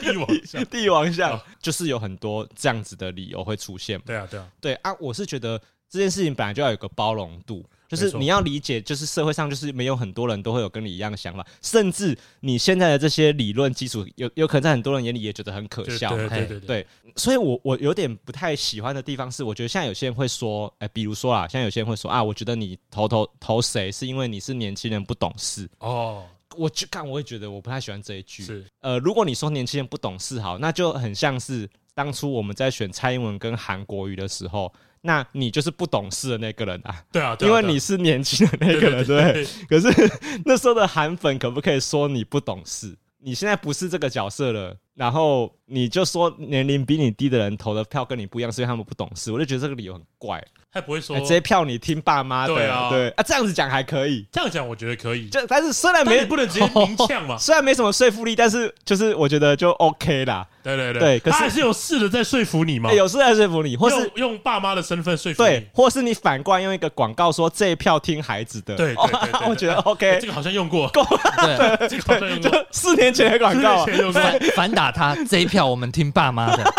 [0.00, 4.00] 帝王相，帝王相， 就是有很多这样子的理由会出现。
[4.04, 5.56] 对啊，对啊，对啊，我是觉得
[5.88, 7.64] 这件事情本来就要有个包容度。
[7.94, 16.16] 就是你要理解，就是社会上就是没有很多人都会有跟你一样的想法，甚至你现在的这些理论基础，有有可能在很多人眼里也觉得很可笑。
[16.16, 26.24] 对对对对，所以我我有点不太喜欢的地方是，我觉得现在有些人会说，哎，比如说啊，现在有些人会说啊，我觉得你投投投谁是因为你是年轻人不懂事哦。
[26.56, 28.44] 我就看，我也觉得我不太喜欢这一句。
[28.44, 37.02] 是呃，如果你说年轻人不懂事，好，那就很像是当初我们在选蔡英文跟韩国瑜的时候，那你就是不懂事的那个人啊。
[37.12, 39.46] 对啊，因为你是年轻的那个人，对。
[39.68, 39.88] 可是
[40.44, 42.96] 那时候的韩粉可不可以说你不懂事？
[43.18, 44.76] 你现在不是这个角色了。
[44.94, 49.32] 然后你就说年龄比你低的人投的票跟你不一样，是因为他们不懂事。
[49.32, 50.42] 我就觉得这个理由很怪。
[50.72, 55.28] 他不会说这些票你听爸妈的，对啊，对啊，这样子讲还可以，这样讲我觉得可以。
[55.28, 60.44] 就但是虽然没不能直接明呛嘛， 虽然没什么说服力，但是就是我觉得就 OK 啦。
[60.64, 68.94] 对对对，可是还是有试着在说服你嘛，有试在说服你，或是用爸妈的身份说服你，对，或是你反过来用一个广告说这一票听孩子的，对，
[69.46, 76.64] 我觉得 OK，这个好像用过，对，这个好像用过， 四年前的广告，反反打他这一票，我们听爸妈的。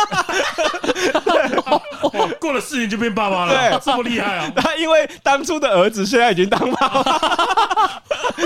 [2.40, 4.52] 过了四年就变爸妈了，对，这么厉害啊！
[4.56, 7.04] 他因为当初的儿子现在已经当爸妈，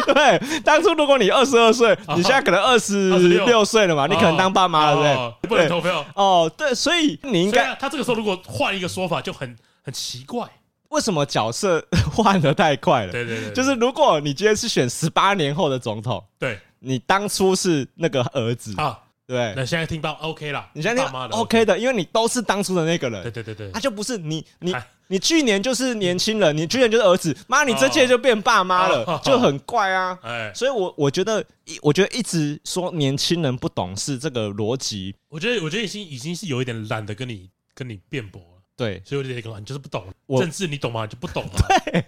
[0.14, 5.58] 对，当初如果你二十二岁，你现在可能二十六岁了嘛，你可能当爸妈了，对不对？
[5.58, 10.48] 不能投票哦，对，所以你应该，他这个时候如果换一个说法就很很奇怪，
[10.90, 13.12] 为什么角色换的太快了？
[13.12, 18.98] 对对对，就是如果你今天是选十八年后的总统，对，你当初是那个儿子啊。
[19.30, 23.22] 对，那现在听到 OK 了，你现在听 OK 的，因为你都是当初的那个人。
[23.22, 24.74] 对对对对，他就不是你，你
[25.06, 30.18] 你去年就是年轻人，你去年就是儿子，妈，你这届就变爸妈了，就很怪啊。
[30.24, 31.46] 哎，所以我我觉得，
[31.84, 38.48] 我觉得一直说年轻人不懂事这个逻辑，我觉得我觉得已经已经是有一点懒得跟你跟你辩驳了。
[38.76, 40.08] 对，所以我就觉得你就是不懂
[40.40, 41.06] 政治，你懂吗？
[41.06, 41.46] 就不懂。
[41.86, 42.04] 对，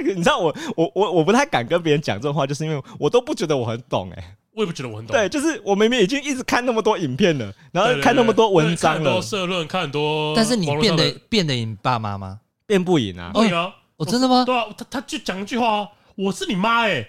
[0.14, 4.36] 你知道我我我我不太敢跟别人讲这种话，就是因为我都不觉得我很懂哎。
[4.54, 5.16] 我也不觉得我很懂。
[5.16, 10.34] 对，就是我明明已经一直看那么多影片了，然后看那么多文章了，看很多社论，看很多。
[10.36, 12.40] 但是你变得变得赢爸妈吗？
[12.66, 13.30] 变不赢啊！
[13.34, 13.74] 不赢啊！
[13.96, 14.44] 我真的吗？
[14.44, 17.04] 对啊，他他就讲一句话，我是你妈 哎！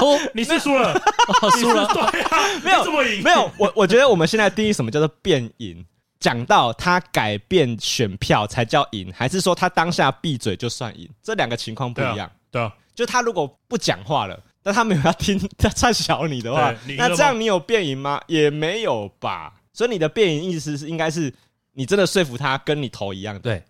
[0.00, 0.92] 哦，你是输了，
[1.58, 1.86] 输了。
[1.92, 3.50] 对啊， 没有这么赢，没有。
[3.56, 5.84] 我我觉得我们现在定义什么叫做变赢？
[6.18, 11.08] 讲到他改变选票才叫赢，还是说他当下闭嘴就算赢？
[11.22, 12.30] 这两个情况不一样。
[12.50, 14.38] 对啊，就他如果不讲话了。
[14.62, 18.20] 但他没有要听 他在小你的话，那这样你有变赢吗？
[18.26, 19.54] 也没有吧。
[19.72, 21.32] 所以你的变赢意思是应该是
[21.72, 23.62] 你真的说服他跟你投一样，对，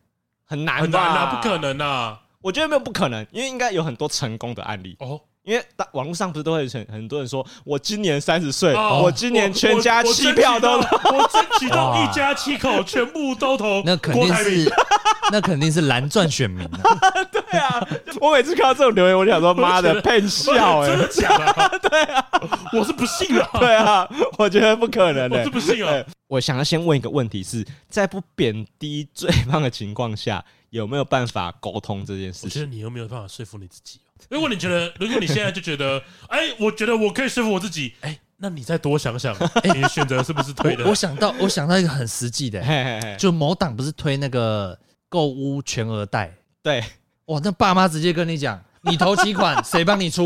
[0.45, 2.21] 很难，很难啊，不可能啊！
[2.41, 5.21] 我觉得没有不可能，因为应该有很多成功的案例哦。
[5.43, 14.71] 因为大网络上不是都会很很多人说，我今年三十岁，我今年全家七票都，我争取到 一家七口全部都投，那肯定是。
[15.33, 16.99] 那肯定是蓝钻选民啊！
[17.31, 17.89] 对啊，
[18.21, 21.79] 我每次看到这种留言，我就想说：“妈的，骗笑！”哎， 真的假的？
[21.89, 22.27] 对啊，
[22.73, 23.49] 我是不信了！
[23.61, 26.05] 对啊，我觉得不可能的，我是不信了！
[26.27, 32.49] 我想要先问一个问题：是在不贬低对方的情况下，有没有办法沟通这件事情？
[32.49, 34.01] 我觉得你有没有办法说服你自己。
[34.29, 40.85] 如果你觉得， 如果你现在就觉得，哎，我觉得我可以说服我自己，哎，那你再多想想，你的选择是不是对的？
[40.87, 42.63] 我想到，我想到一个很实际的，
[43.19, 44.79] 就某党不是推那个。
[45.13, 46.85] 购物全额贷，对，
[47.25, 50.25] 哇，那爸妈直接跟你讲，你投几款， 谁帮你出？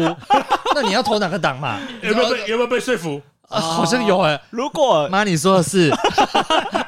[0.74, 1.80] 那你要投哪个党嘛？
[2.02, 3.22] 有没有被有没有被说服？
[3.48, 4.38] 啊，好像有哎。
[4.50, 5.90] 如果妈你说的是，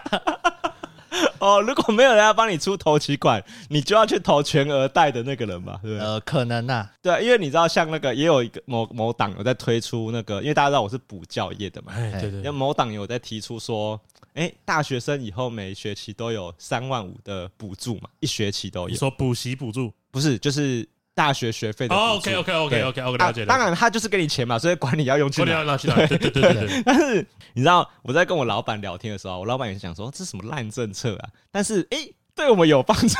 [1.46, 5.78] 哦，如果没有人要帮你出头期款，你就要去投全额贷的那个人嘛？
[5.82, 6.04] 对不对？
[6.04, 6.88] 呃，可能呐。
[7.00, 12.38] 对，因为你知道，像那个也有一个某某党有在推出那个，因为大家知道我是补教业的嘛，对对。
[12.38, 14.00] 因为某党有在提出说。
[14.34, 18.10] 哎、欸，大学生以后每学期都有三万五的补助嘛？
[18.20, 18.88] 一学期都有。
[18.88, 19.90] 你说补习补助？
[20.10, 20.86] 不是，就是
[21.16, 22.30] 大学学费的补助。
[22.30, 23.46] 哦，OK，OK，OK，OK，OK，了解了。
[23.46, 25.64] 当然，他就是给你钱嘛，所以管你要用去哪。
[25.64, 25.96] 拿去哪？
[26.06, 26.82] 对对对对对。
[26.84, 31.28] 但是你知道我在跟我老板聊天的时候，我老板也想说这是什么烂政策啊？
[31.50, 33.16] 但是哎、欸，对我们有帮助。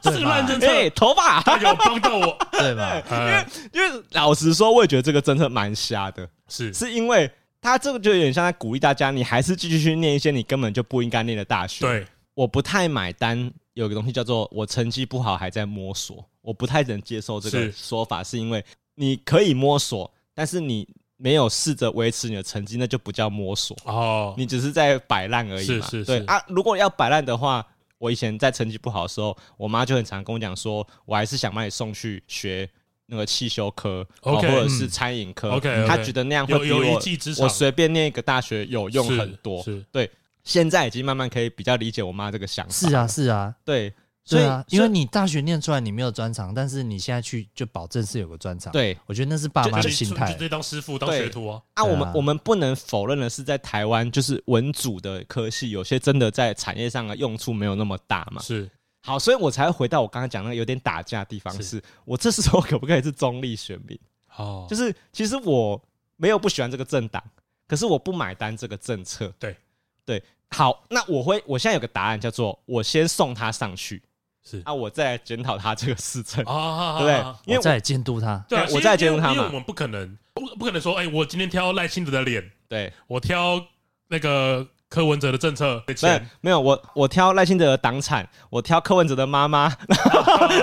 [0.00, 3.02] 这是烂政策，哎，头发他有帮到我，对吧？
[3.10, 6.26] 因为因为老实说，我也觉得这个政策蛮瞎的。
[6.48, 7.30] 是是因为。
[7.64, 11.86] 他这个就有点像在鼓励大家，你还是继续去念一些你根本就不应该念的大学。
[11.86, 13.52] 对，我不太买单。
[13.74, 18.64] 有个东西叫做我成绩不好还在摸索，我不太能接受这个说法，是因为
[18.94, 23.76] 你可以摸索，但是你没有试着维持你的成绩，那就不叫摸索。
[23.84, 25.86] 哦，你只是在摆烂而已嘛。
[25.86, 26.04] 是是是。
[26.04, 26.24] 对。
[26.26, 27.66] 啊，如果要摆烂的话，
[27.98, 32.68] 我以前在成绩不好的时候，我妈就很常跟我讲说，我还是想把你送去学。
[33.06, 35.50] 那个汽修科或者是餐饮科。
[35.58, 36.98] Okay, 他觉得那样会比我
[37.40, 39.62] 我随便念一个大学有用很多。
[39.90, 40.10] 对，
[40.44, 42.72] 现在已经慢慢可以比较理解我妈这个想法。
[42.72, 43.92] 是啊，是啊，对，
[44.24, 48.72] 所以啊，因为你大学念出来你没有专长，但是你现在去就保证是有个专长。
[48.72, 51.62] 对，我觉得那是爸妈的心态，就直接当师傅当学徒啊。
[51.74, 58.40] 啊，我们我们不能否认的是，在台湾就是文组的科系，有些真的在产业上的用处没有那么大嘛。
[58.42, 58.68] 是。
[59.04, 63.98] 好，所以我才回到我刚刚讲那个有点打架的地方，是，是我这时候可不可以是中立选民？
[64.36, 65.82] 哦，就是其实我
[66.16, 67.20] 没有不喜欢这个政党，
[67.66, 69.34] 可是我不买单这个政策。
[69.40, 69.56] 对，
[70.04, 74.02] 对，好，那我会，我现在有个答案，叫做我先送他上去，
[74.44, 77.34] 是啊，我再检讨他这个事情，啊，对不对？
[77.46, 83.64] 因为我再监督他，对，我再监督他嘛，因为我们不可能不不可能说，哎，我今天挑赖清德的脸，对我挑
[84.08, 84.66] 那个。
[84.92, 89.74] 柯文哲的政策没有没有，我我挑赖清德的党产，我挑柯文哲的妈妈，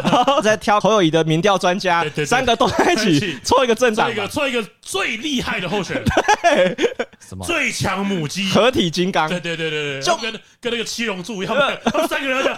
[0.04, 6.06] 然后再挑侯友宜的民调专家，三个都在一起凑一个政党，一个凑一个最厉害的候选人，
[6.76, 6.78] 对，
[7.28, 7.44] 什么？
[7.44, 11.56] 最强母鸡，合体金刚，对对对对对，就跟跟那个七龙珠一样，
[11.86, 12.56] 他们三个人讲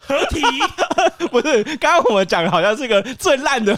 [0.00, 0.42] 合体，
[1.30, 3.74] 不是，刚刚我们讲的好像是一个最烂的。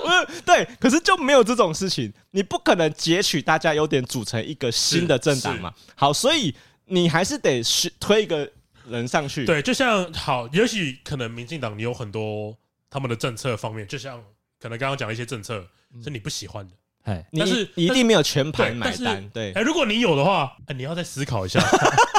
[0.00, 5.72] 不是对，可是就没有这种事情，你不可能截取大家优点组成一个新的政党嘛。
[5.94, 6.54] 好，所以
[6.86, 7.62] 你还是得
[8.00, 8.50] 推一个
[8.88, 9.44] 人上去。
[9.46, 12.56] 对，就像好，也许可能民进党你有很多
[12.90, 14.22] 他们的政策方面，就像
[14.60, 15.64] 可能刚刚讲的一些政策
[16.02, 16.74] 是你不喜欢的，
[17.04, 19.28] 哎，但是你一定没有全盘买单。
[19.30, 21.60] 对，哎，如果你有的话，哎，你要再思考一下。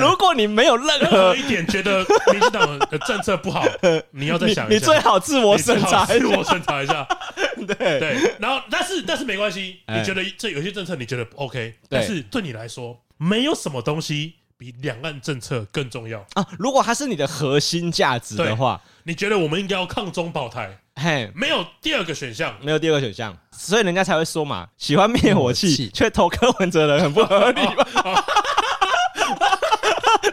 [0.00, 1.98] 如果你没有任何一点觉得
[2.32, 3.64] 民进党的政策不好，
[4.12, 7.06] 你要再想一下，你最好自我审查，自我审查一下。
[7.66, 7.98] 对。
[7.98, 16.24] 对，然后但是但是没关系，你觉得这有些政策你觉得 OK，但是对你来说，没有什么东西比两岸政策更重要。
[16.34, 16.46] 啊。
[16.58, 20.78] 如果它是你的核心价值的话，你觉得我们应该要抗中保台？
[20.98, 27.84] 嘿，没有第二个选项，没有第二个选项，所以人家才会说嘛，喜欢灭火器却投柯文哲的人很不合理嘛。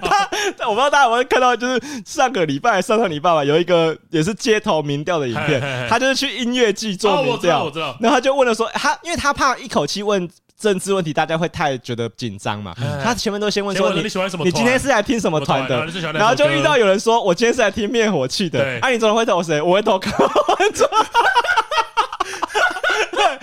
[0.04, 7.98] 他，我不知道大家有没有看到，就是上个礼拜、上上礼拜吧，有一个也是街头民调的影片，他就是去音乐季做民调，我知道。
[8.00, 10.30] 然后他就问了说，他因为他怕一口气问
[10.60, 12.74] 政治问题，大家会太觉得紧张嘛，
[13.04, 14.46] 他前面都先问说，你喜欢什么？
[14.46, 15.86] 你今天是来听什么团的？
[16.14, 18.80] 然后就遇到有人说，我今天是来听灭火器的。
[18.82, 19.62] 哎，你总会投谁？
[19.62, 20.90] 我会投柯文哲。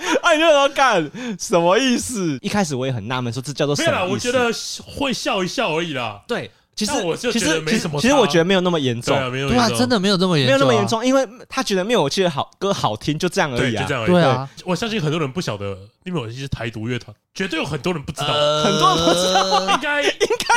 [0.21, 2.37] 啊，你就说干什么意思？
[2.41, 3.91] 一开始我也很纳闷，说这叫做什么意思？
[3.91, 4.51] 没有啦，我觉得
[4.97, 6.23] 会笑一笑而已啦。
[6.27, 6.49] 对。
[6.73, 14.11] 其实我就觉得没什么，其实我觉得没有那么严重，对啊，真的没有那么严重，没有那么严重，因为他觉得灭火器的好歌好听，就这样而已啊，就这样而已。
[14.11, 18.27] 对啊，我相信很多人不晓得灭火器是台独乐团，绝对有很多人不知道，
[18.63, 20.11] 很多人不知道，应该 应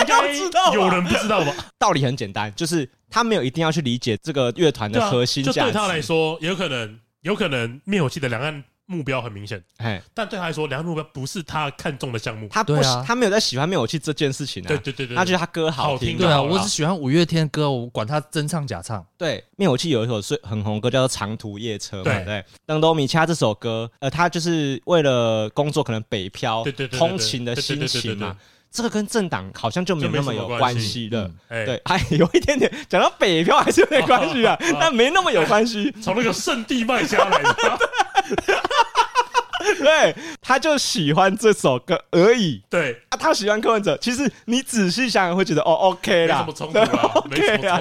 [0.06, 1.52] 该要知道，有人不知道吧？
[1.78, 8.62] 道理很简单，就是他没有一定要去理解这个乐团的核心价值，就对他来说，有可能，有可能灭火器的两岸。
[8.86, 12.46] 目标很明显，哎，但对他来说，两个目标不是他看中的项目。
[12.50, 12.76] 他不，
[13.06, 14.68] 他没有在喜欢灭火器这件事情啊。
[14.68, 16.18] 对对对对，他觉得他歌好听。
[16.18, 19.04] 对啊，我只喜欢五月天歌，我管他真唱假唱。
[19.16, 22.24] 对，灭火器有一首是很红歌，叫做《长途夜车》嘛。
[22.24, 28.36] 对，灯都米恰这首歌，呃，他就是为了工作可能北漂，对对对，通勤的心情嘛。
[28.70, 31.30] 这个跟政党好像就没有那么有关系了。
[31.48, 35.90] 对，还有一点点讲到北漂还是有点关系啊， 但没那么有关系。
[36.02, 37.54] 从那个圣地卖家来的。
[39.78, 42.62] 对，他就喜欢这首歌而已。
[42.68, 43.96] 对啊，他喜欢柯文哲。
[43.96, 47.80] 其实你仔细想想，会觉得哦，OK 啦，没什么冲突啊， OK 啊。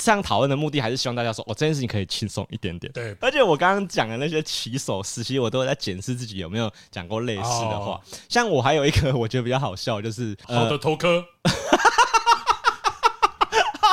[0.00, 2.90] 这样讨论的目的还是希望大家说，哦，这件事情可以轻松一点点。
[2.92, 8.00] 对，而且我刚刚讲的那些起手时期，我都在检视自己有没有讲过类似的话。
[8.28, 11.24] 像我还有一个我觉得比较好笑，就是好的头科。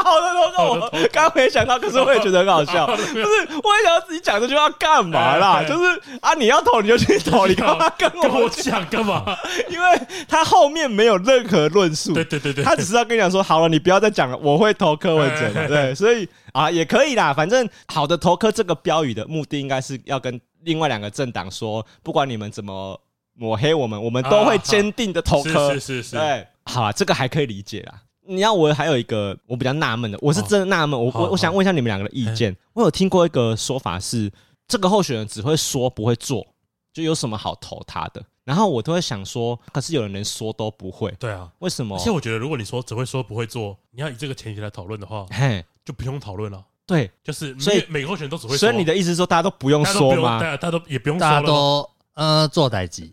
[0.05, 2.85] 好的，投稿我刚没想到，可是我也觉得很好笑。
[2.85, 5.63] 不是，我也想要自己讲这句话干嘛啦？
[5.67, 9.25] 就是啊，你要投你就去投，你干嘛跟我讲干嘛？
[9.67, 12.13] 因为他后面没有任何论述。
[12.13, 15.67] 对对对对，他只是要跟你讲说，好了，你不要再讲了，我会投柯文哲。
[15.67, 17.33] 对，所以啊，也可以啦。
[17.33, 23.01] 反正好的投柯这个标语的目的，应该是要跟另外两个政党说，不管你们怎么
[23.33, 25.73] 抹黑我们，我们都会坚定的投科。
[25.73, 27.93] 是是是，对，好啊，这个还可以理解啦。
[28.27, 32.55] 你要我还有一个我比较纳闷的，我是真的纳闷，我我我想问一下你们两个的意见。
[32.73, 34.31] 我有听过一个说法是，
[34.67, 36.45] 这个候选人只会说不会做，
[36.93, 38.23] 就有什么好投他的？
[38.43, 41.97] 然后我都会想说，可是有人连说都不会，对啊，为什么？
[41.97, 46.63] 而且我觉得，如果你说只会说不会做，你要以这个前提来讨论的话，嘿，就不用讨论了。
[46.85, 50.39] 对，就是所以每个候选人都只会说，所以你的意思是说大家都不用说吗？
[50.39, 53.09] 大家都也不用说，大家都呃做代志。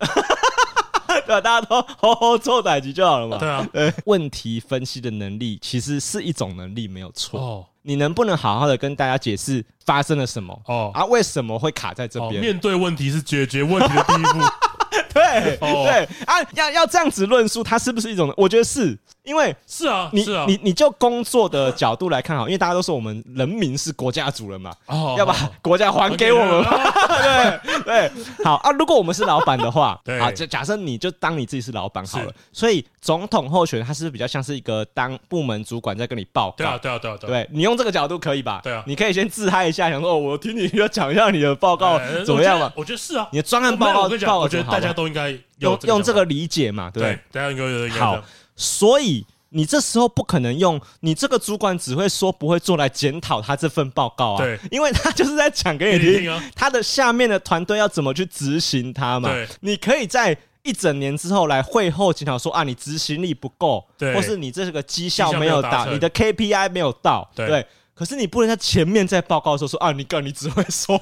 [1.27, 3.37] 对，大家都好好做代级就好了嘛。
[3.37, 7.39] 对啊，问题分析的能力其实是一种能力，没有错。
[7.39, 10.57] 哦，你能不能好好的跟大家解释发生了什么？
[10.67, 12.41] 哦，啊，为什么会卡在这边？
[12.41, 14.39] 面对问题是解决问题的第一步。
[15.13, 18.33] 对，对啊，要要这样子论述，它是不是一种？
[18.37, 18.97] 我觉得是。
[19.23, 26.71] 因为是啊，你是啊，你你就工作的角度来看好，因为大家都说我们人民是国家主人嘛，哦，要把国家还给我们嘛，
[27.63, 28.11] 对对，
[28.43, 28.71] 好啊。
[28.71, 32.33] 如果我们是老板的话， 啊，假假设你就当你自己是老板好了。
[32.51, 36.55] 所以总统候选人他是比较像是一个当部门主管在跟你报告？
[36.57, 38.59] 对啊，对啊，对啊，对，你用这个角度可以吧？
[38.61, 42.71] 对啊，你可以先自嗨一下，想说哦，我听你要讲一下你的报告怎么样嘛？
[42.75, 48.21] 我觉得是啊，你的专案报告报告，我觉得大家都应该用用这个理解嘛，对，大家应该有好。
[48.55, 59.29] 所以你这时候不可能用你这个主管只会说不会做来检讨他这份报告啊，对，因为他就是在讲给你听，他的下面的团队要怎么去执行他嘛。
[59.29, 67.65] 对，你可以在一整年之后来会后检讨说啊，你执行力不够，对，或是你这个绩效没有达，你的 KPI 没有到，对。
[67.95, 70.97] 可是你不能在前面在报告的时候说啊，你干，你只会说。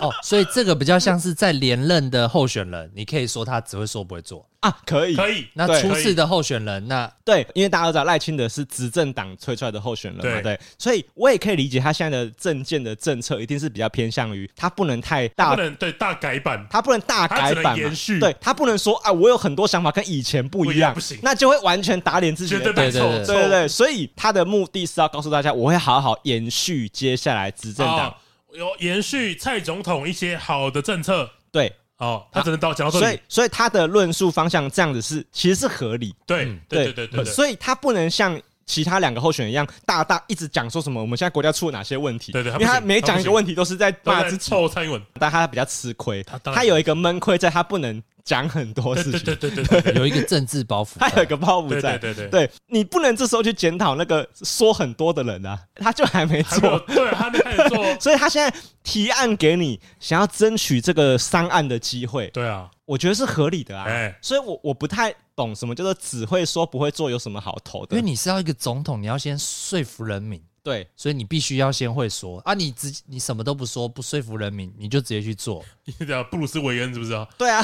[0.00, 4.46] 哦，所以这个比较像是在连任的候选人，你可以说他只会说不会做。
[4.60, 5.14] 啊，可以。
[5.14, 5.46] 可以。
[5.54, 28.12] 那初次的候选人，那对，因为大家都知道赖清德是执政党推出来的候选人嘛，对，对，所以我也可以理解他现在的政见的政策一定是比较偏向于他不能太大，不能对大改版，他不能大改版延续，对他不能说啊，我有很多想法跟以前不一样，不行，那就会完全打脸自己，对对对对对对，所以他的目的是要告诉大家，我会好好延续接下来执政党。
[28.58, 48.00] 有延续蔡总统一些好的政策，对，哦，他只能到讲到这里，所以，所以他的论述方向这样子是其实是合理，对，对，对，对，对，所以他不能像其他两个候选人一样，大大一直讲说什么我们现在国家出了哪些问题，对对，因为他每讲一个问题都是在骂自己，臭蔡英文，但他比较吃亏，他有一个闷亏在，他不能。
[48.24, 52.50] 讲很多事情，对对对有一个政治包袱，他有一个包袱在，对对对，对。
[52.66, 63.86] 你不能这时候去检讨那个说很多的人啊， 他就还没做，对，他没开始做， 所以他现在提案给你，想要争取这个上岸的机会，对啊，我觉得是合理的啊，
[64.20, 67.96] 所以我我不太懂什么叫做只会说不会做，有什么好投的？
[67.96, 70.42] 因为你是要一个总统，你要先说服人民。
[70.68, 72.52] 对，所以你必须要先会说啊！
[72.52, 75.64] 你直你什么都不说，不说服人民，你就直接去做。
[75.98, 77.26] 你讲布鲁斯韦恩是不是啊？
[77.38, 77.62] 对啊，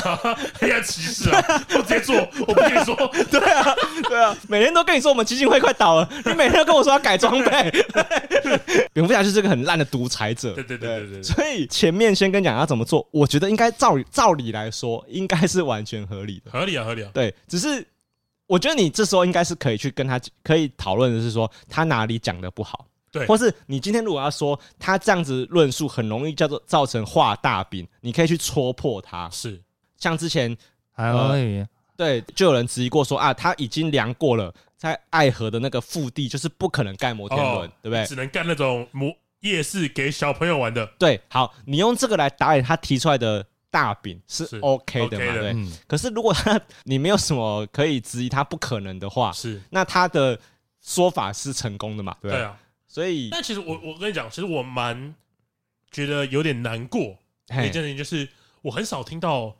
[0.54, 1.66] 黑暗骑士啊！
[1.76, 2.96] 我直接做，我不跟你说。
[3.30, 3.74] 对啊，
[4.08, 7.70] 对啊，每天都跟你说我们基金会快倒了，你每天都跟我说要改装备。
[8.94, 10.54] 蝙蝠侠就是个很烂的独裁者。
[10.54, 11.22] 对对对对对。
[11.22, 16.50] 所以前面先跟你讲要怎么做，我觉得应该照照理来说，应该是完全合理的。
[16.50, 17.10] 合理啊，合理啊。
[17.12, 17.86] 对，只是
[18.46, 22.86] 我觉得你这时候应该是可以去跟他可以讨论的是说他哪里讲的不好。
[23.14, 29.30] 对，或是你今天如果要说他这样子论述很容易叫做造成画大饼，你可以去戳破他。
[29.30, 29.62] 是，
[29.96, 30.54] 像之前
[30.90, 31.64] 还可以，
[31.96, 38.04] 对，就有人质疑过说啊，他已经量过了，在爱河的那个腹地就是不可能盖摩天轮，对不对？
[38.04, 40.84] 只能盖那种摩夜市给小朋友玩的。
[40.98, 45.34] 对，好，你用这个来打脸他提出来的大饼是 OK 的嘛？
[45.34, 45.54] 对。
[45.86, 50.36] 可是如果他你没有什么可以质疑他不可能的话，是，那他的
[50.82, 52.16] 说法是成功的嘛？
[52.20, 52.58] 对啊。
[52.94, 55.12] 所以，但其实我我跟你讲，其实我蛮
[55.90, 57.18] 觉得有点难过
[57.50, 58.28] 一件事情，就是
[58.62, 59.56] 我很少听到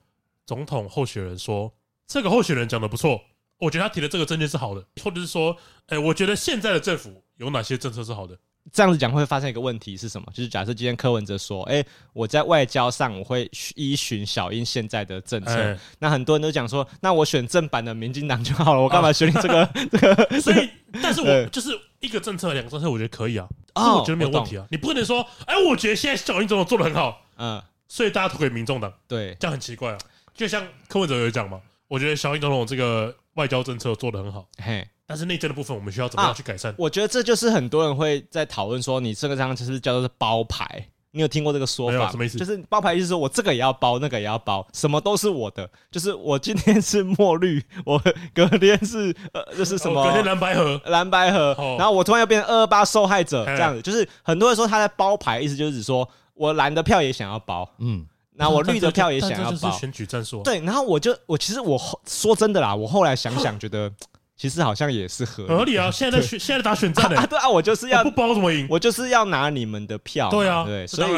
[0.46, 1.74] 总统候选人说
[2.06, 3.20] 这个候选人讲的不错，
[3.58, 5.56] 我觉得他提的这个政见是好的，或者是说，
[5.88, 8.38] 哎，我觉得现在的政府有哪些政策是好的。
[8.72, 10.26] 这样子讲会发生一个问题是什么？
[10.32, 15.52] 就是假设今天柯文哲说：“哎、欸，我在外交上我会依循小英现在的政策。
[15.52, 19.68] 欸”那很多人都讲说：“那我选正版的民进党就好了，我干嘛选你这个？
[19.92, 20.70] ”这个，所以，
[21.02, 24.66] 但是我 就是一个政策，两个政策，我觉得可以啊，哦，我觉得没有问题啊。
[24.70, 29.98] 你不可能说：“哎、欸，我觉得现在小英总统做的很好，嗯，所以大家投给民众党。”对，这样很奇怪啊。
[30.34, 34.46] 就像柯文哲有讲嘛，我觉得小英总统这个外交政策做的很好。
[34.62, 34.86] 嘿。
[35.06, 36.72] 但是内政的部分，我们需要怎么样去改善？
[36.72, 40.88] 啊，我觉得这就是很多人会在讨论说，你这个章就是叫做是包牌。
[41.14, 42.10] 你有听过这个说法？
[42.10, 42.36] 什么意思？
[42.36, 45.70] 就是包牌意思说我这个也要包，那个也要包，什么都是我的。
[45.88, 48.02] 就是我今天是墨绿，我
[48.34, 50.04] 隔天是呃，就是什么？
[50.04, 51.54] 隔天蓝白盒，蓝白盒。
[51.78, 53.80] 然后我突然又变成二二八受害者，这样子。
[53.80, 59.70] 就是很多人说他在包牌，意思就是说我蓝的票也想要包，嗯，那我绿的票也想要包。
[59.70, 60.42] 选举战术。
[60.42, 63.88] 对，然后我就我其实我后说真的啦，我后来想想觉得。
[64.36, 65.90] 其实好像也是合理，合理啊！
[65.92, 68.66] 现在在选，现在打选战的，对啊，我就是要不包怎么赢？
[68.68, 71.12] 我就是要拿你们的票，对啊，对，所以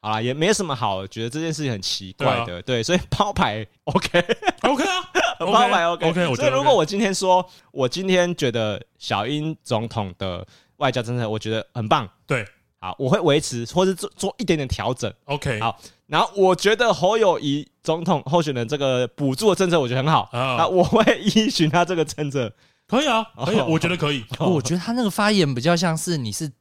[0.00, 10.46] 好啦，也没什么好觉得这件事情很奇怪的，对，所以 包牌 OK，OK 啊， 包牌 OK，所以如果我今天说，我今天觉得小英总统的
[10.76, 12.44] 外交政策，我觉得很棒，对，
[12.80, 15.78] 好，我会维持或是做做一点点调整，OK，好。
[16.06, 22.52] 然后我觉得侯友宜总统候选人这个补助的政策，我觉得很好啊，我会依循他这个政策，
[22.86, 24.22] 可以啊，可以，我觉得可以。
[24.40, 26.52] 我觉得他那个发言比较像是你是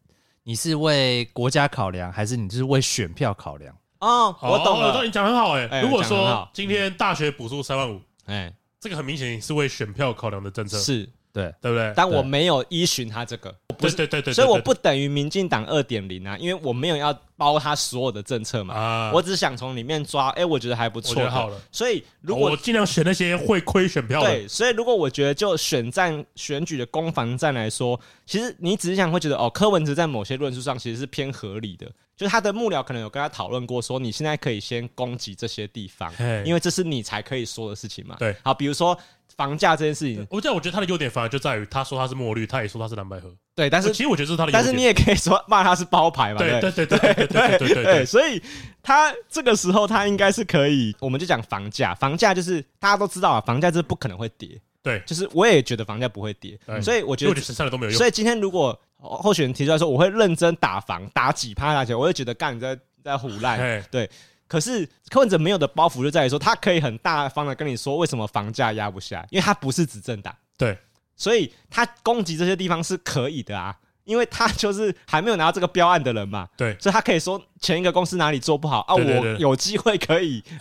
[0.43, 3.75] 你是为国家考量，还是你是为选票考量？
[3.99, 5.81] 哦，我懂了，你讲很好哎。
[5.81, 11.09] 如果说今天大学补助三万五，哎，这个很明显是为选票考量的政策，是。
[11.33, 11.93] 对对不对？
[11.95, 21.61] 但我没有依循他这个，对对对对，所以我不等于民进党二点零啊，因为我没有要包他所有的政策嘛，啊，我只想从里面抓，哎，我觉得还不错，好了。
[21.71, 36.11] 所以如果我尽量选那些会亏选票的，对，所以如果我觉得就选战选举的攻防战来说，其实你只是想会觉得哦，柯文哲在某些论述上其实是偏合理的，就是他的幕僚可能有跟他讨论过，说你现在可以先攻击这些地方，
[36.45, 38.15] 因为这是你才可以说的事情嘛。
[38.19, 38.97] 对，好，比如说。
[39.35, 43.31] 房价这件事情，我这样我觉得他的优点反而就在于，他说他是墨绿，他也说他是蓝白合。
[43.53, 44.63] 对，但是其实我觉得这是他的优点。
[44.63, 46.39] 但是你也可以说骂他是包牌嘛。
[46.39, 46.97] 对对对对
[47.27, 48.05] 对对 对。
[48.05, 48.41] 所以
[48.81, 54.59] 他这个时候他应该是可以，我们就讲房价，房价就是大家都知道啊，房价是不可能会跌。
[54.81, 57.97] 对，就是我也觉得房价不会跌，所以我觉得都没有用。
[57.97, 63.83] 所以今天如果候选人提出来说，我会认真打房，打几趴大钱，我会觉得干你在在唬烂。
[63.91, 64.09] 对。
[64.47, 70.77] 可是柯文哲没有的包袱就在于说，他可以很大方的跟你说，为什么房价压不下，因为他不是执政党，对，
[71.15, 79.01] 所以他攻击这些地方是可以的啊，因为他就是还没有拿到这个标案的人嘛，对，所以他可以说前一个公司哪里做不好啊，我
[79.37, 80.43] 有机会可以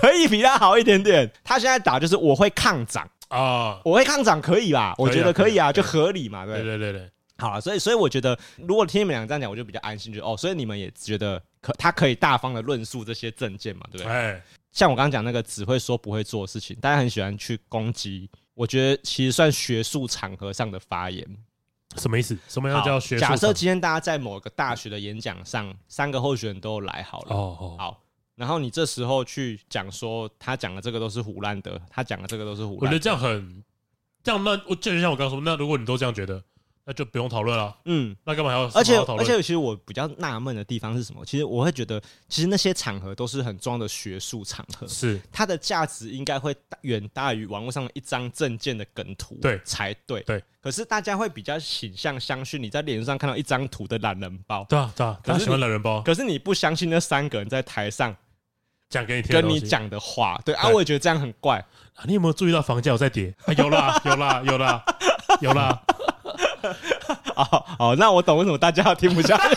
[0.00, 1.30] 可以比他好一点点。
[1.42, 3.08] 他现在打就是我会抗涨。
[3.28, 4.94] 啊，我会抗涨可以吧？
[4.96, 6.62] 我觉得可以啊，就合理嘛，对。
[6.62, 7.10] 对对对。
[7.36, 8.36] 好了，所以所以我觉得，
[8.66, 14.12] 如果听你们两个这样讲，我就比较安心，就哦，所以你们也觉得可他可以大方的论述这些证件嘛，对不对？
[14.12, 14.42] 哎，
[14.72, 21.26] 像我刚刚讲那个只会说不会做的事情，大家很喜欢去攻击，我觉得其实算学术场合上的发言。
[21.96, 22.36] 什么意思？
[22.48, 23.20] 什么样叫学术？
[23.20, 28.02] 假设今天大家在某个大学的演讲上，三个候选人都来好了，哦哦，好，
[28.36, 33.64] 然后你这时候去讲说他讲的这个都是胡乱的，他讲的这个都是唬烂，我觉得这样很
[34.22, 36.42] 这样，那我就像我刚刚说，那如果你都这样觉得。
[36.88, 37.76] 那就不用讨论了。
[37.84, 38.62] 嗯，那干嘛要？
[38.68, 41.22] 而且而且，其实我比较纳闷的地方是什么？
[41.22, 50.22] 其实我会觉得，其实那些场合都是很装的学术场合，是它的价值应该会远大于网络上一张证件的梗图，对才对。
[50.22, 56.00] 对，可是大家会比较倾向相信你在脸上看到一张图的懒人包，对啊对啊，他喜欢懒人包。
[56.00, 58.16] 可是你不相信那三个人在台上
[58.88, 61.62] 讲给你听，跟你讲的话，对啊，我也觉得这样很怪。
[62.06, 63.34] 你有没有注意到房价有在跌？
[63.58, 64.82] 有啦有啦有啦
[65.42, 65.82] 有啦。
[67.36, 69.56] 哦哦，那我懂为什么大家要听不下去。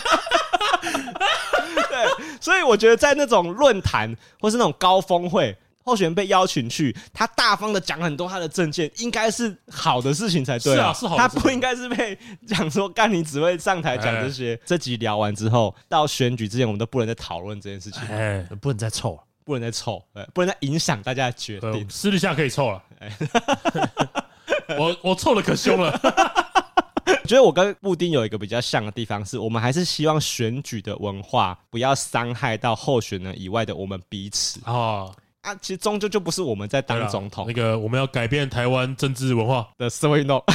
[1.88, 2.06] 对，
[2.40, 10.92] 所以我觉得在那种论坛或是那种高峰会，候选人被邀请去，他大方的讲很多他的政见，应该是好的事情才对啊。
[10.92, 11.16] 是啊，是好。
[11.16, 14.58] 他不应该是被讲说干你只会上台讲这些。
[14.64, 18.02] 这集聊完之后，到选举之前，我们都不能再讨论这件事情。
[18.08, 21.86] 哎，不能再凑，不能再凑，不能再影响大家的决定。
[21.90, 22.82] 私底下可以凑了。
[24.78, 26.00] 我我凑的可凶了。
[27.32, 35.10] 我觉得我跟布丁有一个比较像的地方，是我们还是希望选举的文化不要伤害到候选人以外的我们彼此哦
[35.40, 37.46] 啊，其实终究就不是我们在当总统。
[37.48, 40.44] 那个我们要改变台湾政治文化的社会运动。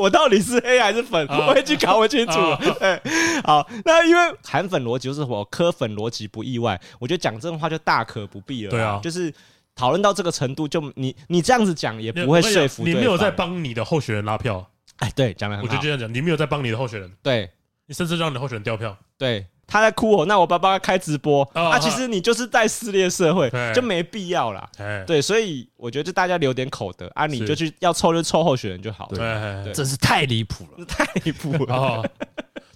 [0.00, 1.26] 我到底是黑还是粉？
[1.28, 2.56] 哦、我已经搞不清楚了。
[3.44, 8.70] 哦、好，那因为韩粉逻辑就是我柯粉逻辑不意外，我觉得讲这种话就大可不必了。
[8.70, 9.30] 对啊，就是。
[9.74, 14.70] 讨论到这个程度，就你你这样子讲也不会说服你，没有在帮你的候选人拉票。
[14.98, 15.70] 哎，对，讲的很好。
[15.70, 17.50] 我就这样讲，你没有在帮你的候选人，对，
[17.86, 18.96] 你甚至让你的候选人掉票。
[19.18, 24.68] 对，他在哭哦，那我爸爸开直播，啊，其实你就是在撕裂社会，就没必要啦。
[25.04, 29.64] 对，所以我觉得就大家留点口德啊，你就去要凑就凑候选人就好了。
[29.64, 32.08] 对，真是太离谱了， 太离谱了。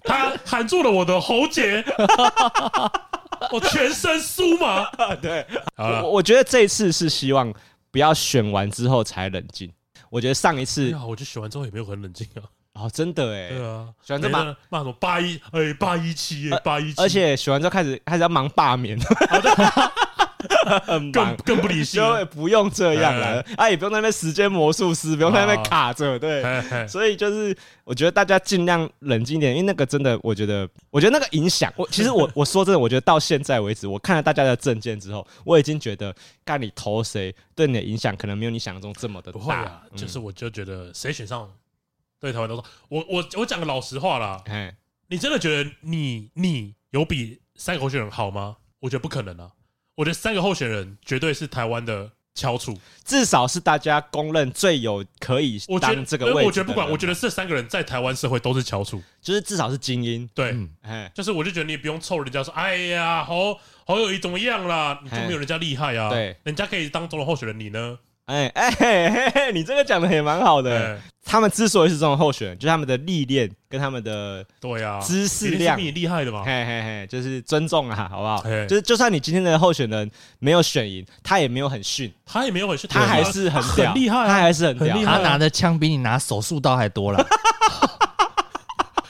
[0.03, 1.81] 他喊住了我的喉结。
[3.51, 4.85] 我全身酥麻，
[5.21, 5.45] 对，
[5.77, 7.53] 我我觉得这次是希望
[7.91, 9.71] 不要选完之后才冷静。
[10.09, 12.43] 我觉得上一次，我就选完之后也没有很冷静啊。
[12.73, 18.97] 哦，真的哎，对啊，选完之后骂骂什么八一哎八一七哎八一七，而且选完之后开始开始要忙罢免。
[21.11, 36.15] 更更不理性，就不用这样了，啊，也不用在那边时间魔术师，不用在那边卡着，对，所以就是我觉得大家尽量冷静一点，因为那个真的，我觉得，我觉得那个影响，我其实我 我说真的，我觉得到现在为止，我看了大家的证件之后，我已经觉得，
[36.45, 39.37] 看你投谁对你的影响可能没有你想象中这么的大。
[39.37, 41.51] 不会啊，就是我就觉得谁选上，
[42.19, 44.41] 对台湾都说，我我我讲个老实话啦，
[45.07, 48.57] 你真的觉得你你有比三个候选人好吗？
[48.79, 49.51] 我觉得不可能啊。
[49.99, 52.73] 我觉得三个候选人绝对是台湾的翘楚，
[53.03, 56.47] 至少是大家公认最有可以当这个位置。
[56.47, 60.25] 我觉得不管，我觉得这三个人在台湾社会都是翘楚，就是至少是精英。
[60.33, 64.97] 对，哎，就是我就觉得你不用凑人家说，哎呀，侯侯友谊怎么样啦？
[65.03, 66.09] 你就没有人家厉害啊？
[66.09, 67.99] 对，人家可以当总统候选人，你呢？
[68.29, 70.99] 哎哎嘿嘿，你这个讲的也蛮好的。
[71.25, 78.43] 他们之所以是这种候选人，就是他们的历练跟他们的对啊知识量比你厉害的嘛，嘿嘿嘿，就是尊重啊，好不好？
[78.67, 87.25] 就是就算你今天的候选人没有选赢，他也没有很逊，他也没有很逊，他还是很很厉害，他还是很屌，他拿的枪比你拿手术刀还多了。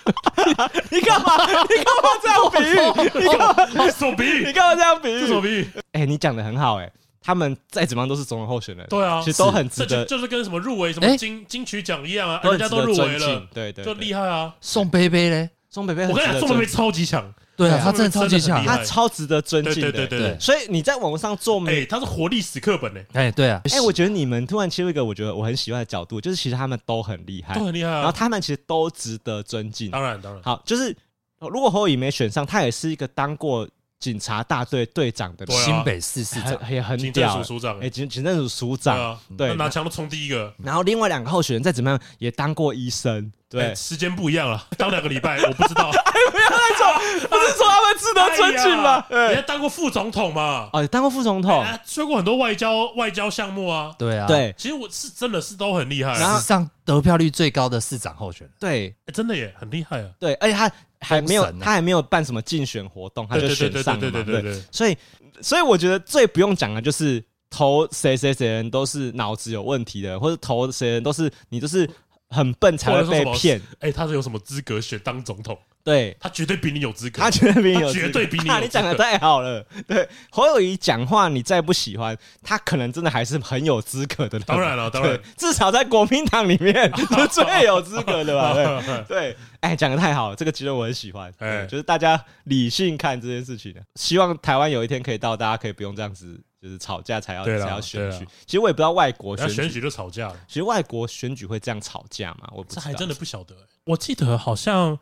[0.89, 1.35] 你干嘛？
[1.45, 3.21] 你干嘛这样比喻？
[3.21, 3.89] 你干嘛？
[3.91, 4.45] 什么比喻？
[4.45, 5.27] 你干嘛这样比喻？
[5.27, 5.69] 什么比喻？
[5.91, 6.89] 哎，你讲的很好，哎。
[7.21, 14.55] 他们再怎么样都是总统候选人，对啊，其实都很值得，就是跟什么入围什么金金曲奖一样啊，人家都入围了，对对，就厉害啊。
[14.61, 20.37] 宋贝贝嘞，宋贝贝，我跟你讲，宋贝贝超级强，对啊，他真的超级强，他超值得尊敬的，对对对。
[20.39, 30.41] 所以你在网络上做，哎，他是活历史课本呢，哎，对啊，哎，我觉得你们突然切入一个我觉得我很喜欢的角度，就是其实他们都很厉害，都很厉害，然后他们其实都值得尊敬，当然当然。
[30.41, 30.95] 好，就是
[31.39, 33.67] 如果侯友宜没选上，他也是一个当过。
[33.99, 36.57] 警察大队队长的新北市市长。
[36.69, 40.53] 也很屌，警政署署长，哎，警警政署署长，对，拿枪都冲第一个。
[40.63, 45.89] 然后另外两个候选人再怎么样也当过医生，对，时间不一样了，当两个礼拜， 我不知道。
[45.89, 49.05] 哎，不要那种，不是说他们值得尊敬吗？
[49.09, 60.71] 人家当过副总统嘛，哦，当过副总统，做过很多外交外交项目啊，对啊，对，其实我是真的是都很厉害，史上得票率最高的市长候选人，对，真的也很厉害啊，对，而且他。
[61.01, 64.23] 还没有，他还没有办什么竞选活动，他就选上了嘛。
[64.23, 64.97] 对，所以，
[65.41, 71.89] 所以我觉得最不用讲的就是投谁谁谁人都是脑子有问题的，或者投谁人都是你都是
[72.29, 73.61] 很笨才会被骗。
[73.79, 75.57] 哎，他是有什么资格选当总统？
[75.83, 78.49] 对，他绝对比你有资格，他绝对比你有，绝对比你。
[78.61, 79.65] 你讲的太好了。
[79.87, 84.39] 对，侯友谊讲话你再不喜欢，他可能真的还是很有资格的。
[84.41, 88.53] 当然了，当然，至少在国民党里面 是最有资格的吧？
[89.05, 89.37] 对，对。
[89.61, 91.33] 哎，讲的太好了，这个结论我很喜欢。
[91.39, 98.25] 哎，就是大家理性看这件事情，希望台湾有一天可以到，大家可以不用这样子，就是吵架才要才要选举。
[98.45, 100.39] 其实我也不知道外国选举就吵架了。
[100.47, 102.49] 其实外国选举会这样吵架吗？
[102.53, 103.55] 我这还真的不晓得。
[103.85, 104.97] 我记得好像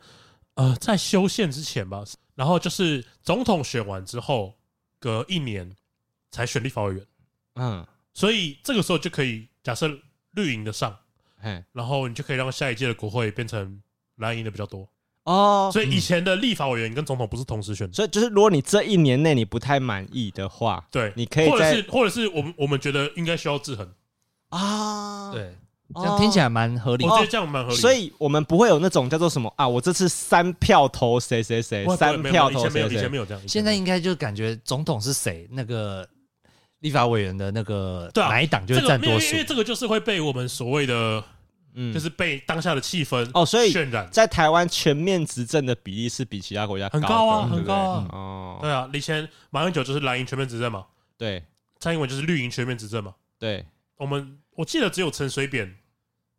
[0.58, 2.04] 呃，在修宪之前吧，
[2.34, 4.54] 然后就是总统选完之后，
[4.98, 5.74] 隔一年
[6.30, 7.06] 才选立法委员。
[7.54, 9.88] 嗯，所以这个时候就可以假设
[10.32, 10.96] 绿营的上，
[11.72, 13.80] 然后你就可以让下一届的国会变成。
[14.18, 14.84] 蓝营的比较多。
[15.22, 23.94] 哦，所以以前的立法委员跟总统不是同时选，所以就是如果你这一年内你不太满意的话，对，你可以或者是或者是我们我们觉得应该需要制衡。
[24.48, 25.54] 啊，对，
[25.94, 33.26] 这样听起来蛮合理，我觉得这样蛮合理，所以我们不会有那种叫做什么啊，我这次三票投谁谁谁，三票投谁谁，以前没有，以前没有。
[33.26, 36.08] 这样，现在应该就感觉总统是谁，那个
[36.80, 41.24] 立法委员的那个哪一党就占多数，因为这个就是会被我们所谓的。
[41.74, 48.06] 嗯，就是被当下的气氛哦，所以渲染，在台湾全面执政的比例是比其他国家很高啊，很高啊。
[48.10, 50.86] 哦，对啊，以前马英九就是蓝营全面执政嘛，
[51.16, 51.44] 对，
[51.78, 53.64] 蔡英文就是绿营全面执政嘛，对。
[53.98, 55.72] 我们我记得只有陈水扁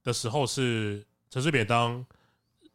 [0.04, 2.06] 的时候是陈水扁当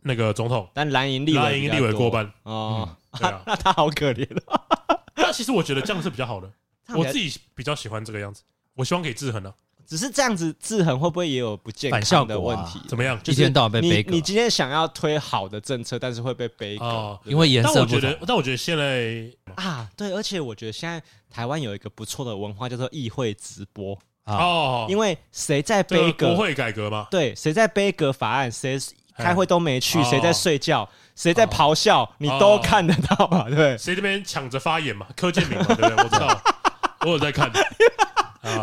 [0.01, 4.26] 那个总统，但蓝营立蓝营立委过半哦， 那他好可怜。
[5.16, 6.51] 那其实我觉得这样是比较好的，
[6.97, 8.42] 我自己比较喜欢这个样子，
[8.72, 9.53] 我希望可以制衡呢。
[9.86, 12.80] 只是这样子制衡会不会也有不健康的问题？
[12.88, 13.20] 怎么样？
[13.26, 14.03] 一天到晚被背。
[14.09, 18.01] 你今天想要推好的政策，但是会被背哦，因为颜色不同。
[18.01, 24.87] 但我觉得，但我觉得现在啊，对，而且我觉得现在台湾有一个不错的文化，叫做议会直播哦。
[24.89, 26.29] 因为谁在背革？
[26.29, 27.09] 国会改革吗？
[27.11, 28.51] 对，谁在背革法案？
[28.51, 28.79] 谁
[29.16, 30.03] 开会都没去？
[30.05, 30.89] 谁在睡觉？
[31.14, 32.11] 谁在咆哮？
[32.18, 33.49] 你都看得到嘛？
[33.49, 35.07] 对，谁这边抢着发言嘛？
[35.16, 35.64] 柯建铭嘛？
[35.66, 35.97] 对不对？
[35.97, 36.41] 我知道，
[37.07, 37.51] 我有在看。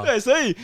[0.03, 0.55] 对，所以。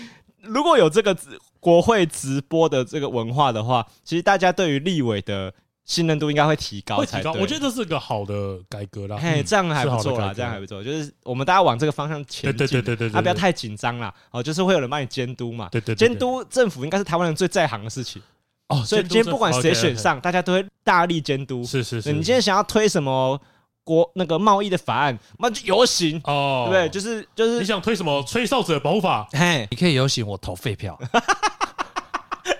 [0.43, 1.17] 如果有这个
[1.59, 5.53] 国会直播的这个文化的话，其实大家对于立委的
[5.87, 7.31] 信任度应该会提高会提高。
[7.33, 9.17] 我觉得这是个好的改革啦。
[9.19, 10.83] 嘿，这样还不错啦，这样还不错。
[10.83, 14.13] 就是我们大家往这个方向前进，对对对对对，啊，不要太紧张啦。
[14.29, 15.69] 哦，就是会有人帮你监督嘛。
[15.71, 18.21] 对对，监督政府应该是台湾人最在行的事情。
[18.67, 21.63] 哦，所以今天不管谁选上，大家都会大力监督。
[21.63, 22.11] 是是是。
[22.13, 23.41] 你今天想要推什么？
[23.87, 26.89] 国那个贸易的法案，那就游行哦，对不对？
[26.89, 29.25] 就是就是，你想推什么吹哨者保护法？
[29.31, 30.99] 嘿，你可以游行，我投废票。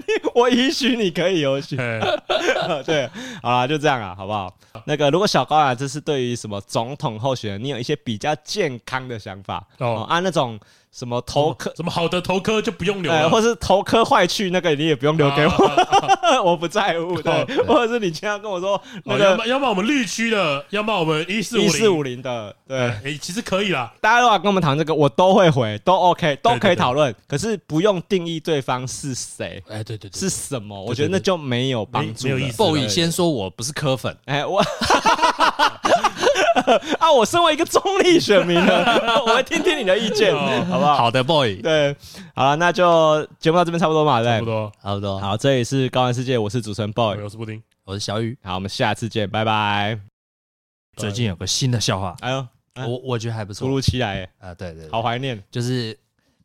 [0.35, 1.77] 我允许你可以游学。
[2.85, 3.09] 对，
[3.41, 4.53] 好啦，就这样啊，好不好？
[4.85, 10.59] 那个，如果小高啊，这是对于什么总统候选人，你有一些比较健康的想法哦，按那种。
[10.91, 11.71] 什么头科？
[11.75, 17.21] 什么好的头科就不用留了，或是头科坏去那个你也不用留给我， 我不在乎。
[17.21, 23.93] 对，或者是你经常跟我说那个，要么我们绿区的，要么我们一四一四五零的，对，哎，其实可以啦。
[24.01, 27.13] 大家如果跟我们谈这个，我都会回，都 OK，都可以讨论。
[27.27, 30.81] 可是不用定义对方是谁，哎，对对，是什么？
[30.83, 32.57] 我觉得那就没有帮助，没有意思。
[32.57, 34.63] 不，你先说我不是科粉，哎，我。
[36.99, 38.85] 啊，我身为一个中立选民呢，
[39.25, 40.33] 我来听听你的意见，
[40.65, 40.95] 好不好？
[40.95, 41.61] 好的，boy。
[41.61, 41.95] 对，
[42.35, 45.19] 好了，那就节目到这边差不多嘛，对，差不多，差不多。
[45.19, 48.37] 好，这里是高玩世界，我是主持人 boy，我是布丁，我是小雨。
[48.43, 49.99] 好，我们下次见，拜拜。
[50.95, 52.47] 最近有个新的笑话，哎呦，
[52.87, 55.93] 我我觉得还不错，突如其来，啊，对对，好怀念，就是《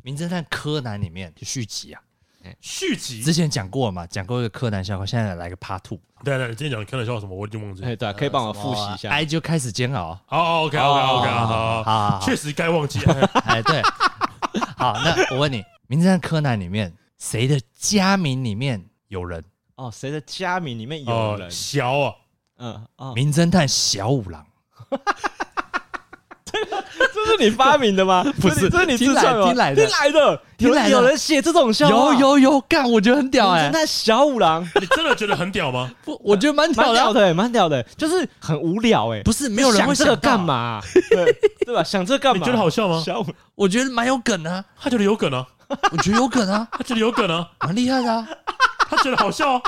[0.03, 2.01] 名侦探柯南》里面就续集啊。
[2.61, 5.99] 续集之前讲过了嘛，讲过一个柯南笑话，现在来个 Part Two。
[6.25, 7.89] 对对，你之前讲柯南笑话什么，我已经忘记了。
[7.89, 9.11] 哎，对，可以帮我复习一下。
[9.11, 10.19] 哎就开始煎熬。
[10.27, 13.27] 好，OK OK OK，好，好，确实该忘记了。
[13.47, 13.83] 哎，对。
[14.77, 19.43] 好，那我问你，《名侦探柯南》里面谁的家名里面有人？
[19.77, 21.51] 哦，谁的家名里面有人？
[21.51, 22.15] 小啊，
[22.59, 24.47] 嗯，名侦探小五郎。
[26.53, 28.25] 这是你发明的吗？
[28.41, 33.71] 不是，这是你听来听来的，听来的，有有人写这种笑话，有有有，干，我觉得很屌哎！
[33.73, 35.91] 那小五郎， 你真的觉得很屌吗？
[36.05, 39.23] 不，我觉得蛮屌的，蛮屌的，就是很无聊哎。
[39.23, 40.81] 不是，没有人会想这个干嘛？
[41.65, 41.83] 对吧？
[41.83, 42.39] 想这干嘛？
[42.39, 43.03] 你觉得好笑吗？
[43.05, 45.47] 小五，我觉得蛮有梗啊，他觉得有梗啊，
[45.91, 48.29] 我觉得有梗啊，他觉得有梗啊，蛮厉害的啊，
[48.91, 49.61] 他觉得好笑啊。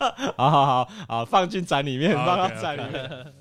[0.36, 3.34] 好好好好，放进展里面，放到展里面。